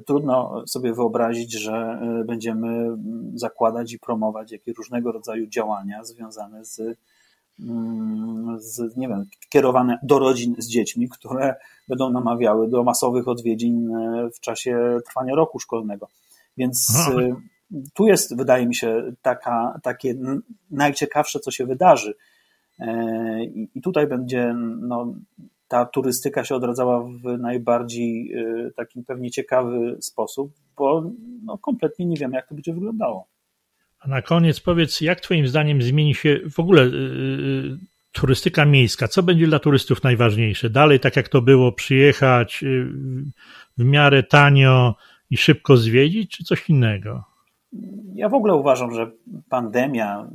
[0.07, 6.65] Trudno sobie wyobrazić, że e, będziemy mm, zakładać i promować jakieś różnego rodzaju działania związane
[6.65, 6.99] z,
[8.59, 11.55] z, nie wiem, kierowane do rodzin z dziećmi, które
[11.89, 16.09] będą namawiały do masowych odwiedzin e, w czasie trwania roku szkolnego.
[16.57, 17.09] Więc.
[17.19, 17.35] E,
[17.95, 20.15] tu jest, wydaje mi się, taka, takie
[20.71, 22.15] najciekawsze, co się wydarzy.
[23.75, 25.15] I tutaj będzie no,
[25.69, 28.35] ta turystyka się odradzała w najbardziej
[28.77, 31.11] taki pewnie ciekawy sposób, bo
[31.45, 33.27] no, kompletnie nie wiem, jak to będzie wyglądało.
[34.05, 37.79] A na koniec powiedz, jak Twoim zdaniem zmieni się w ogóle yy,
[38.13, 39.09] turystyka miejska?
[39.09, 40.71] Co będzie dla turystów najważniejsze?
[40.71, 42.87] Dalej, tak jak to było, przyjechać yy,
[43.79, 44.95] w miarę tanio
[45.31, 47.25] i szybko zwiedzić, czy coś innego?
[48.15, 49.11] Ja w ogóle uważam, że
[49.49, 50.29] pandemia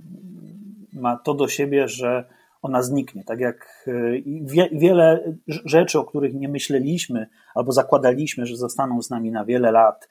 [0.93, 2.25] ma to do siebie, że
[2.61, 3.23] ona zniknie.
[3.23, 3.91] Tak jak e,
[4.25, 9.71] wie, wiele rzeczy, o których nie myśleliśmy albo zakładaliśmy, że zostaną z nami na wiele
[9.71, 10.09] lat,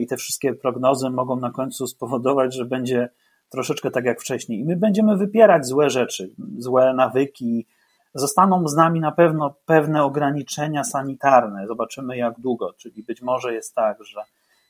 [0.00, 3.08] i te wszystkie prognozy mogą na końcu spowodować, że będzie
[3.48, 4.60] troszeczkę tak jak wcześniej.
[4.60, 7.66] I my będziemy wypierać złe rzeczy, złe nawyki.
[8.14, 11.66] Zostaną z nami na pewno pewne ograniczenia sanitarne.
[11.66, 12.72] Zobaczymy jak długo.
[12.72, 14.20] Czyli być może jest tak, że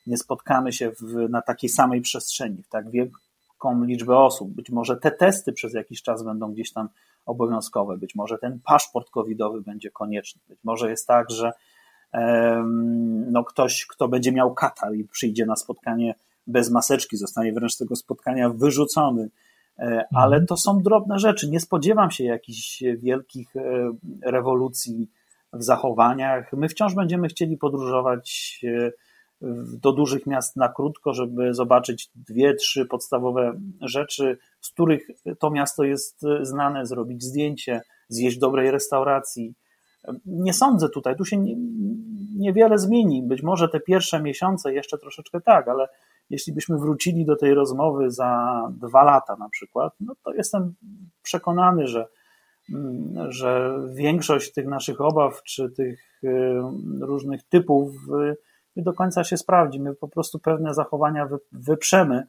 [0.07, 4.51] nie spotkamy się w, na takiej samej przestrzeni, w tak wielką liczbę osób.
[4.51, 6.89] Być może te testy przez jakiś czas będą gdzieś tam
[7.27, 7.97] obowiązkowe.
[7.97, 10.41] Być może ten paszport covidowy będzie konieczny.
[10.49, 11.53] Być może jest tak, że
[13.31, 16.15] no ktoś, kto będzie miał katar i przyjdzie na spotkanie
[16.47, 19.31] bez maseczki, zostanie wręcz z tego spotkania wyrzucony.
[19.79, 20.47] E, ale mhm.
[20.47, 21.51] to są drobne rzeczy.
[21.51, 23.61] Nie spodziewam się jakichś wielkich e,
[24.23, 25.11] rewolucji
[25.53, 26.53] w zachowaniach.
[26.53, 28.91] My wciąż będziemy chcieli podróżować e,
[29.83, 35.07] do dużych miast na krótko, żeby zobaczyć dwie, trzy podstawowe rzeczy, z których
[35.39, 39.55] to miasto jest znane, zrobić zdjęcie, zjeść dobrej restauracji.
[40.27, 41.45] Nie sądzę tutaj, tu się
[42.37, 43.23] niewiele zmieni.
[43.23, 45.89] Być może te pierwsze miesiące jeszcze troszeczkę tak, ale
[46.31, 50.75] jeśli byśmy wrócili do tej rozmowy za dwa lata na przykład, no to jestem
[51.23, 52.07] przekonany, że,
[52.75, 56.29] mm, że większość tych naszych obaw czy tych y,
[57.01, 57.95] różnych typów
[58.31, 58.37] y,
[58.77, 59.81] nie do końca się sprawdzi.
[59.81, 62.27] My po prostu pewne zachowania wyprzemy,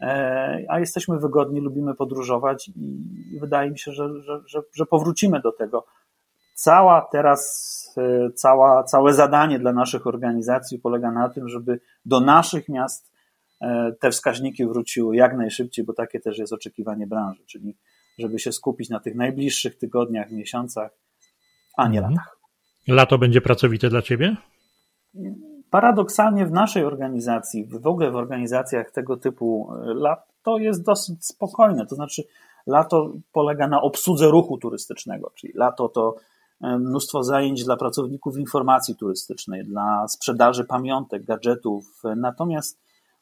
[0.00, 2.68] e, a jesteśmy wygodni, lubimy podróżować
[3.32, 5.86] i wydaje mi się, że, że, że, że powrócimy do tego.
[6.60, 12.68] Cała teraz, e, cała, całe zadanie dla naszych organizacji polega na tym, żeby do naszych
[12.68, 13.12] miast
[13.60, 17.76] e, te wskaźniki wróciły jak najszybciej, bo takie też jest oczekiwanie branży, czyli
[18.18, 20.90] żeby się skupić na tych najbliższych tygodniach, miesiącach,
[21.76, 22.14] a nie mhm.
[22.14, 22.36] latach.
[22.88, 24.36] Lato będzie pracowite dla Ciebie?
[25.70, 31.86] Paradoksalnie w naszej organizacji, w ogóle w organizacjach tego typu, e, lato jest dosyć spokojne.
[31.86, 32.22] To znaczy,
[32.66, 36.16] lato polega na obsłudze ruchu turystycznego, czyli lato to
[36.60, 42.02] mnóstwo zajęć dla pracowników informacji turystycznej, dla sprzedaży pamiątek, gadżetów.
[42.16, 42.78] Natomiast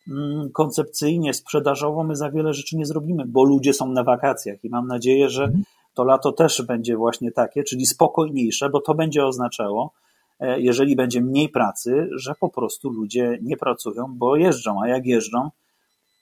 [0.09, 4.68] mm, koncepcyjnie, sprzedażowo my za wiele rzeczy nie zrobimy, bo ludzie są na wakacjach i
[4.68, 5.64] mam nadzieję, że mhm.
[5.95, 9.93] to lato też będzie właśnie takie, czyli spokojniejsze, bo to będzie oznaczało,
[10.41, 15.07] E, jeżeli będzie mniej pracy, że po prostu ludzie nie pracują, bo jeżdżą, a jak
[15.07, 15.51] jeżdżą,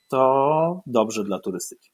[0.09, 1.91] to dobrze dla turystyki.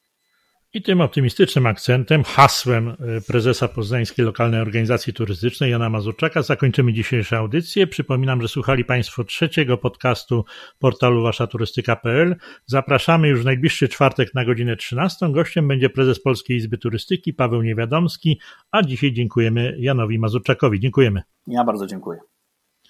[0.75, 2.95] I tym optymistycznym akcentem, hasłem e,
[3.27, 7.87] prezesa Poznańskiej Lokalnej Organizacji Turystycznej Jana Mazurczaka zakończymy dzisiejszą audycję.
[7.87, 10.45] Przypominam, że słuchali Państwo trzeciego podcastu
[10.79, 12.37] portalu waszaturystyka.pl.
[12.67, 15.33] Zapraszamy już w najbliższy czwartek na godzinę 13.
[15.33, 20.81] Gościem będzie prezes Polskiej Izby Turystyki Paweł Niewiadomski, a dzisiaj dziękujemy Janowi Mazurczakowi.
[20.81, 21.23] Dziękujemy.
[21.47, 22.19] Ja bardzo dziękuję.